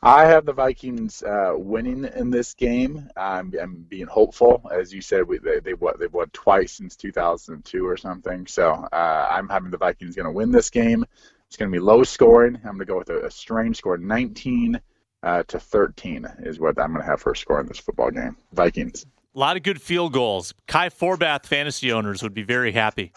I 0.02 0.24
have 0.24 0.46
the 0.46 0.54
Vikings 0.54 1.22
uh, 1.22 1.52
winning 1.56 2.04
in 2.16 2.30
this 2.30 2.54
game. 2.54 3.10
I'm, 3.18 3.52
I'm, 3.60 3.84
being 3.86 4.06
hopeful, 4.06 4.66
as 4.72 4.94
you 4.94 5.02
said. 5.02 5.28
We, 5.28 5.38
they, 5.38 5.60
they 5.60 5.74
what 5.74 5.98
they've 5.98 6.12
won 6.12 6.30
twice 6.32 6.72
since 6.72 6.96
2002 6.96 7.86
or 7.86 7.98
something. 7.98 8.46
So 8.46 8.70
uh, 8.70 9.28
I'm 9.30 9.46
having 9.50 9.70
the 9.70 9.76
Vikings 9.76 10.16
going 10.16 10.24
to 10.24 10.32
win 10.32 10.52
this 10.52 10.70
game. 10.70 11.04
It's 11.48 11.58
going 11.58 11.70
to 11.70 11.76
be 11.76 11.84
low 11.84 12.02
scoring. 12.02 12.56
I'm 12.56 12.78
going 12.78 12.78
to 12.78 12.84
go 12.86 12.98
with 12.98 13.10
a, 13.10 13.26
a 13.26 13.30
strange 13.30 13.76
score, 13.76 13.98
19 13.98 14.80
uh, 15.22 15.42
to 15.48 15.60
13 15.60 16.26
is 16.40 16.58
what 16.58 16.80
I'm 16.80 16.92
going 16.92 17.04
to 17.04 17.10
have 17.10 17.20
for 17.20 17.32
a 17.32 17.36
score 17.36 17.60
in 17.60 17.66
this 17.66 17.78
football 17.78 18.10
game. 18.10 18.36
Vikings. 18.52 19.04
A 19.34 19.38
lot 19.38 19.56
of 19.56 19.62
good 19.62 19.80
field 19.80 20.12
goals. 20.12 20.52
Kai 20.66 20.88
Forbath 20.88 21.46
fantasy 21.46 21.92
owners 21.92 22.22
would 22.22 22.34
be 22.34 22.42
very 22.42 22.72
happy. 22.72 23.12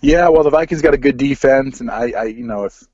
Yeah, 0.00 0.28
well, 0.28 0.44
the 0.44 0.50
Vikings 0.50 0.80
got 0.80 0.94
a 0.94 0.98
good 0.98 1.18
defense, 1.18 1.80
and 1.80 1.90
I, 1.90 2.12
I 2.12 2.24
you 2.24 2.46
know, 2.46 2.64
if 2.64 2.84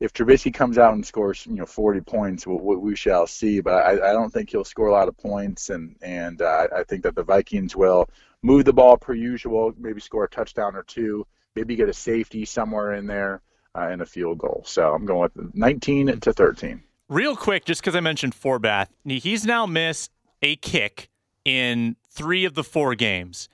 if 0.00 0.12
Trubisky 0.12 0.52
comes 0.52 0.78
out 0.78 0.92
and 0.92 1.04
scores, 1.04 1.46
you 1.46 1.54
know, 1.54 1.66
40 1.66 2.00
points, 2.02 2.46
we, 2.46 2.76
we 2.76 2.94
shall 2.94 3.26
see. 3.26 3.60
But 3.60 3.84
I, 3.84 4.10
I 4.10 4.12
don't 4.12 4.32
think 4.32 4.50
he'll 4.50 4.64
score 4.64 4.88
a 4.88 4.92
lot 4.92 5.08
of 5.08 5.16
points, 5.16 5.70
and 5.70 5.96
and 6.02 6.40
uh, 6.40 6.68
I 6.74 6.84
think 6.84 7.02
that 7.02 7.16
the 7.16 7.24
Vikings 7.24 7.74
will 7.74 8.08
move 8.42 8.64
the 8.64 8.72
ball 8.72 8.96
per 8.96 9.14
usual, 9.14 9.72
maybe 9.76 10.00
score 10.00 10.24
a 10.24 10.28
touchdown 10.28 10.76
or 10.76 10.84
two, 10.84 11.26
maybe 11.56 11.74
get 11.74 11.88
a 11.88 11.94
safety 11.94 12.44
somewhere 12.44 12.92
in 12.92 13.06
there, 13.06 13.40
uh, 13.74 13.88
and 13.90 14.02
a 14.02 14.06
field 14.06 14.38
goal. 14.38 14.62
So 14.66 14.94
I'm 14.94 15.04
going 15.04 15.30
with 15.34 15.54
19 15.54 16.20
to 16.20 16.32
13. 16.32 16.80
Real 17.08 17.34
quick, 17.34 17.64
just 17.64 17.80
because 17.80 17.96
I 17.96 18.00
mentioned 18.00 18.34
Forbath, 18.34 18.88
he's 19.04 19.44
now 19.44 19.66
missed 19.66 20.10
a 20.42 20.56
kick 20.56 21.08
in 21.44 21.96
three 22.10 22.44
of 22.44 22.54
the 22.54 22.64
four 22.64 22.94
games. 22.94 23.48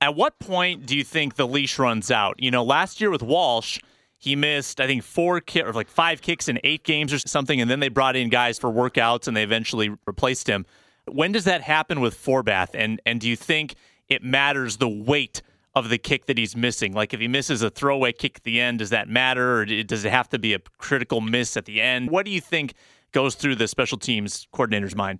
At 0.00 0.16
what 0.16 0.38
point 0.38 0.86
do 0.86 0.96
you 0.96 1.04
think 1.04 1.36
the 1.36 1.46
leash 1.46 1.78
runs 1.78 2.10
out? 2.10 2.36
You 2.38 2.50
know, 2.50 2.64
last 2.64 3.00
year 3.00 3.10
with 3.10 3.22
Walsh, 3.22 3.78
he 4.18 4.36
missed 4.36 4.80
I 4.80 4.86
think 4.86 5.02
four 5.02 5.40
ki- 5.40 5.62
or 5.62 5.72
like 5.72 5.88
five 5.88 6.22
kicks 6.22 6.48
in 6.48 6.58
eight 6.64 6.84
games 6.84 7.12
or 7.12 7.18
something, 7.18 7.60
and 7.60 7.70
then 7.70 7.80
they 7.80 7.88
brought 7.88 8.16
in 8.16 8.28
guys 8.28 8.58
for 8.58 8.70
workouts 8.70 9.28
and 9.28 9.36
they 9.36 9.42
eventually 9.42 9.90
replaced 10.06 10.48
him. 10.48 10.66
When 11.10 11.32
does 11.32 11.44
that 11.44 11.62
happen 11.62 12.00
with 12.00 12.16
Forbath? 12.16 12.70
And 12.74 13.00
and 13.06 13.20
do 13.20 13.28
you 13.28 13.36
think 13.36 13.74
it 14.08 14.22
matters 14.22 14.76
the 14.76 14.88
weight 14.88 15.42
of 15.74 15.88
the 15.88 15.98
kick 15.98 16.26
that 16.26 16.38
he's 16.38 16.54
missing? 16.54 16.92
Like 16.92 17.14
if 17.14 17.20
he 17.20 17.28
misses 17.28 17.62
a 17.62 17.70
throwaway 17.70 18.12
kick 18.12 18.36
at 18.36 18.44
the 18.44 18.60
end, 18.60 18.78
does 18.78 18.90
that 18.90 19.08
matter, 19.08 19.60
or 19.60 19.64
does 19.66 20.04
it 20.04 20.10
have 20.10 20.28
to 20.30 20.38
be 20.38 20.54
a 20.54 20.58
critical 20.78 21.20
miss 21.20 21.56
at 21.56 21.64
the 21.64 21.80
end? 21.80 22.10
What 22.10 22.24
do 22.24 22.30
you 22.30 22.40
think 22.40 22.74
goes 23.12 23.34
through 23.34 23.56
the 23.56 23.68
special 23.68 23.98
teams 23.98 24.46
coordinator's 24.52 24.94
mind? 24.94 25.18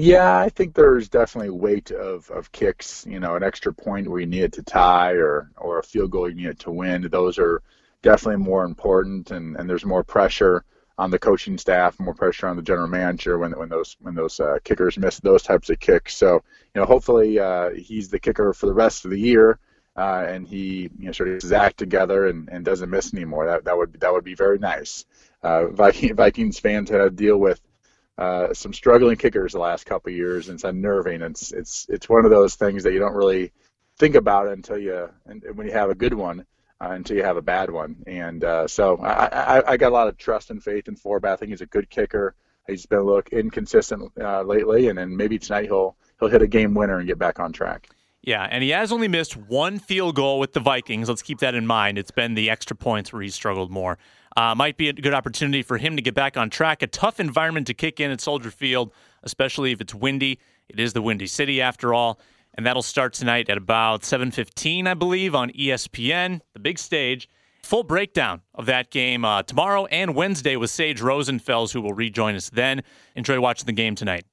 Yeah, 0.00 0.38
I 0.38 0.48
think 0.48 0.74
there's 0.74 1.08
definitely 1.08 1.50
weight 1.50 1.90
of, 1.90 2.30
of 2.30 2.52
kicks. 2.52 3.04
You 3.06 3.18
know, 3.20 3.34
an 3.34 3.42
extra 3.42 3.72
point 3.72 4.08
where 4.08 4.20
you 4.20 4.26
need 4.26 4.42
it 4.44 4.52
to 4.54 4.62
tie, 4.62 5.12
or 5.14 5.50
or 5.56 5.78
a 5.78 5.82
field 5.82 6.10
goal 6.12 6.28
you 6.28 6.36
need 6.36 6.46
it 6.46 6.60
to 6.60 6.70
win. 6.70 7.08
Those 7.10 7.38
are 7.38 7.62
definitely 8.02 8.44
more 8.44 8.64
important, 8.64 9.30
and, 9.32 9.56
and 9.56 9.68
there's 9.68 9.84
more 9.84 10.04
pressure 10.04 10.64
on 10.98 11.10
the 11.10 11.18
coaching 11.18 11.58
staff, 11.58 11.98
more 11.98 12.14
pressure 12.14 12.46
on 12.46 12.56
the 12.56 12.62
general 12.62 12.86
manager 12.88 13.38
when 13.38 13.52
when 13.58 13.68
those 13.68 13.96
when 14.00 14.14
those 14.14 14.38
uh, 14.40 14.58
kickers 14.62 14.98
miss 14.98 15.18
those 15.20 15.42
types 15.42 15.68
of 15.70 15.80
kicks. 15.80 16.16
So 16.16 16.44
you 16.74 16.80
know, 16.80 16.86
hopefully 16.86 17.38
uh, 17.40 17.70
he's 17.70 18.08
the 18.08 18.20
kicker 18.20 18.52
for 18.52 18.66
the 18.66 18.74
rest 18.74 19.04
of 19.04 19.10
the 19.10 19.20
year, 19.20 19.58
uh, 19.96 20.24
and 20.28 20.46
he 20.46 20.90
you 20.98 21.06
know 21.06 21.12
sort 21.12 21.28
of 21.30 21.34
gets 21.36 21.44
his 21.44 21.52
act 21.52 21.76
together 21.76 22.28
and, 22.28 22.48
and 22.50 22.64
doesn't 22.64 22.90
miss 22.90 23.12
anymore. 23.14 23.46
That 23.46 23.64
that 23.64 23.76
would 23.76 23.94
that 24.00 24.12
would 24.12 24.24
be 24.24 24.34
very 24.34 24.58
nice. 24.58 25.06
Uh, 25.42 25.66
Viking, 25.68 26.14
Vikings 26.22 26.60
fans 26.60 26.88
had 26.90 26.98
to 26.98 27.10
deal 27.10 27.36
with. 27.38 27.60
Uh, 28.18 28.52
some 28.52 28.72
struggling 28.72 29.16
kickers 29.16 29.52
the 29.52 29.60
last 29.60 29.86
couple 29.86 30.12
years, 30.12 30.48
and 30.48 30.56
it's 30.56 30.64
unnerving. 30.64 31.22
It's 31.22 31.52
it's 31.52 31.86
it's 31.88 32.08
one 32.08 32.24
of 32.24 32.32
those 32.32 32.56
things 32.56 32.82
that 32.82 32.92
you 32.92 32.98
don't 32.98 33.14
really 33.14 33.52
think 33.96 34.16
about 34.16 34.48
until 34.48 34.76
you 34.76 35.08
and 35.26 35.44
when 35.54 35.68
you 35.68 35.72
have 35.72 35.88
a 35.88 35.94
good 35.94 36.14
one 36.14 36.44
uh, 36.80 36.90
until 36.90 37.16
you 37.16 37.22
have 37.22 37.36
a 37.36 37.42
bad 37.42 37.70
one. 37.70 37.96
And 38.06 38.42
uh, 38.44 38.66
so 38.68 38.96
I, 38.98 39.58
I, 39.58 39.72
I, 39.72 39.76
got 39.76 39.90
a 39.90 39.94
lot 39.94 40.08
of 40.08 40.16
trust 40.16 40.50
and 40.50 40.62
faith 40.62 40.88
in 40.88 40.96
Forbath. 40.96 41.32
I 41.32 41.36
think 41.36 41.50
he's 41.50 41.60
a 41.60 41.66
good 41.66 41.90
kicker. 41.90 42.34
He's 42.66 42.86
been 42.86 42.98
a 42.98 43.02
little 43.02 43.22
inconsistent 43.32 44.12
uh, 44.20 44.42
lately, 44.42 44.88
and 44.88 44.98
then 44.98 45.16
maybe 45.16 45.38
tonight 45.38 45.64
he'll 45.64 45.96
he'll 46.20 46.28
hit 46.28 46.42
a 46.42 46.46
game 46.46 46.74
winner 46.74 46.98
and 46.98 47.06
get 47.06 47.18
back 47.18 47.40
on 47.40 47.52
track. 47.52 47.88
Yeah, 48.22 48.46
and 48.50 48.62
he 48.62 48.70
has 48.70 48.92
only 48.92 49.08
missed 49.08 49.36
one 49.36 49.78
field 49.78 50.16
goal 50.16 50.38
with 50.38 50.52
the 50.52 50.60
Vikings. 50.60 51.08
Let's 51.08 51.22
keep 51.22 51.38
that 51.38 51.54
in 51.54 51.66
mind. 51.66 51.98
It's 51.98 52.10
been 52.10 52.34
the 52.34 52.50
extra 52.50 52.76
points 52.76 53.12
where 53.12 53.22
he's 53.22 53.34
struggled 53.34 53.70
more. 53.70 53.96
Uh, 54.38 54.54
might 54.54 54.76
be 54.76 54.88
a 54.88 54.92
good 54.92 55.14
opportunity 55.14 55.62
for 55.62 55.78
him 55.78 55.96
to 55.96 56.02
get 56.02 56.14
back 56.14 56.36
on 56.36 56.48
track. 56.48 56.82
A 56.82 56.86
tough 56.86 57.18
environment 57.18 57.66
to 57.66 57.74
kick 57.74 57.98
in 57.98 58.10
at 58.10 58.20
Soldier 58.20 58.50
Field, 58.50 58.92
especially 59.24 59.72
if 59.72 59.80
it's 59.80 59.94
windy. 59.94 60.38
It 60.68 60.78
is 60.78 60.92
the 60.92 61.02
Windy 61.02 61.26
City 61.26 61.60
after 61.60 61.92
all 61.92 62.20
and 62.58 62.66
that'll 62.66 62.82
start 62.82 63.12
tonight 63.12 63.48
at 63.48 63.56
about 63.56 64.02
7:15, 64.02 64.88
I 64.88 64.94
believe, 64.94 65.32
on 65.32 65.50
ESPN, 65.50 66.40
the 66.54 66.58
big 66.58 66.78
stage. 66.80 67.28
Full 67.62 67.84
breakdown 67.84 68.42
of 68.52 68.66
that 68.66 68.90
game 68.90 69.24
uh, 69.24 69.44
tomorrow 69.44 69.86
and 69.86 70.16
Wednesday 70.16 70.56
with 70.56 70.70
Sage 70.70 71.00
Rosenfels, 71.00 71.72
who 71.72 71.80
will 71.80 71.92
rejoin 71.92 72.34
us 72.34 72.50
then. 72.50 72.82
Enjoy 73.14 73.40
watching 73.40 73.66
the 73.66 73.72
game 73.72 73.94
tonight. 73.94 74.26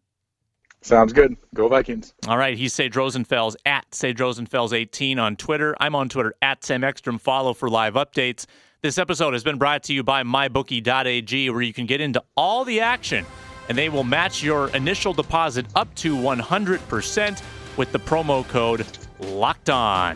Sounds 0.81 1.13
good. 1.13 1.35
Go 1.53 1.67
Vikings. 1.67 2.13
All 2.27 2.37
right. 2.37 2.57
He's 2.57 2.73
Sage 2.73 2.93
Rosenfels 2.93 3.55
at 3.65 3.93
Sage 3.93 4.17
Rosenfels18 4.17 5.19
on 5.19 5.35
Twitter. 5.35 5.75
I'm 5.79 5.95
on 5.95 6.09
Twitter 6.09 6.33
at 6.41 6.63
Sam 6.63 6.83
Ekstrom. 6.83 7.19
Follow 7.19 7.53
for 7.53 7.69
live 7.69 7.93
updates. 7.93 8.45
This 8.85 8.99
episode 8.99 9.33
has 9.33 9.43
been 9.43 9.57
brought 9.57 9.81
to 9.85 9.95
you 9.95 10.03
by 10.03 10.21
MyBookie.ag, 10.21 11.49
where 11.49 11.63
you 11.63 11.73
can 11.73 11.87
get 11.87 12.01
into 12.01 12.21
all 12.37 12.63
the 12.63 12.81
action, 12.81 13.25
and 13.67 13.75
they 13.75 13.89
will 13.89 14.03
match 14.03 14.43
your 14.43 14.67
initial 14.75 15.11
deposit 15.11 15.65
up 15.73 15.91
to 15.95 16.15
100% 16.15 17.43
with 17.77 17.91
the 17.91 17.97
promo 17.97 18.47
code 18.47 18.85
Locked 19.19 19.71
On. 19.71 20.15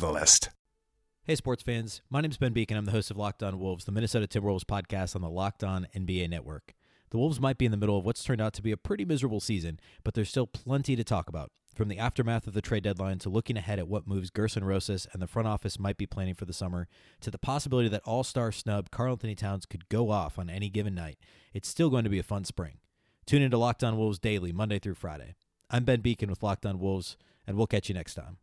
Catalyst. 0.01 0.49
Hey, 1.25 1.35
sports 1.35 1.61
fans. 1.61 2.01
My 2.09 2.21
name 2.21 2.31
is 2.31 2.37
Ben 2.37 2.55
Beecken. 2.55 2.75
I'm 2.75 2.85
the 2.85 2.91
host 2.91 3.11
of 3.11 3.17
Locked 3.17 3.43
On 3.43 3.59
Wolves, 3.59 3.85
the 3.85 3.91
Minnesota 3.91 4.25
Timberwolves 4.25 4.63
podcast 4.63 5.15
on 5.15 5.21
the 5.21 5.29
Locked 5.29 5.63
On 5.63 5.85
NBA 5.95 6.27
network. 6.27 6.73
The 7.11 7.19
Wolves 7.19 7.39
might 7.39 7.59
be 7.59 7.65
in 7.65 7.71
the 7.71 7.77
middle 7.77 7.99
of 7.99 8.03
what's 8.03 8.23
turned 8.23 8.41
out 8.41 8.53
to 8.53 8.63
be 8.63 8.71
a 8.71 8.77
pretty 8.77 9.05
miserable 9.05 9.39
season, 9.39 9.79
but 10.03 10.15
there's 10.15 10.29
still 10.29 10.47
plenty 10.47 10.95
to 10.95 11.03
talk 11.03 11.29
about. 11.29 11.51
From 11.75 11.87
the 11.87 11.99
aftermath 11.99 12.47
of 12.47 12.53
the 12.53 12.63
trade 12.63 12.81
deadline 12.81 13.19
to 13.19 13.29
looking 13.29 13.57
ahead 13.57 13.77
at 13.77 13.87
what 13.87 14.07
moves 14.07 14.31
Gerson 14.31 14.63
Rosas 14.63 15.05
and 15.13 15.21
the 15.21 15.27
front 15.27 15.47
office 15.47 15.77
might 15.77 15.97
be 15.97 16.07
planning 16.07 16.33
for 16.33 16.45
the 16.45 16.51
summer, 16.51 16.87
to 17.19 17.29
the 17.29 17.37
possibility 17.37 17.87
that 17.89 18.01
all 18.03 18.23
star 18.23 18.51
snub 18.51 18.89
Karl-Anthony 18.89 19.35
Towns 19.35 19.67
could 19.67 19.87
go 19.87 20.09
off 20.09 20.39
on 20.39 20.49
any 20.49 20.69
given 20.69 20.95
night, 20.95 21.19
it's 21.53 21.69
still 21.69 21.91
going 21.91 22.05
to 22.05 22.09
be 22.09 22.17
a 22.17 22.23
fun 22.23 22.43
spring. 22.43 22.79
Tune 23.27 23.43
into 23.43 23.59
Locked 23.59 23.83
On 23.83 23.97
Wolves 23.97 24.17
daily, 24.17 24.51
Monday 24.51 24.79
through 24.79 24.95
Friday. 24.95 25.35
I'm 25.69 25.83
Ben 25.83 26.01
Beecken 26.01 26.31
with 26.31 26.41
Locked 26.41 26.65
On 26.65 26.79
Wolves, 26.79 27.17
and 27.45 27.55
we'll 27.55 27.67
catch 27.67 27.87
you 27.87 27.93
next 27.93 28.15
time. 28.15 28.37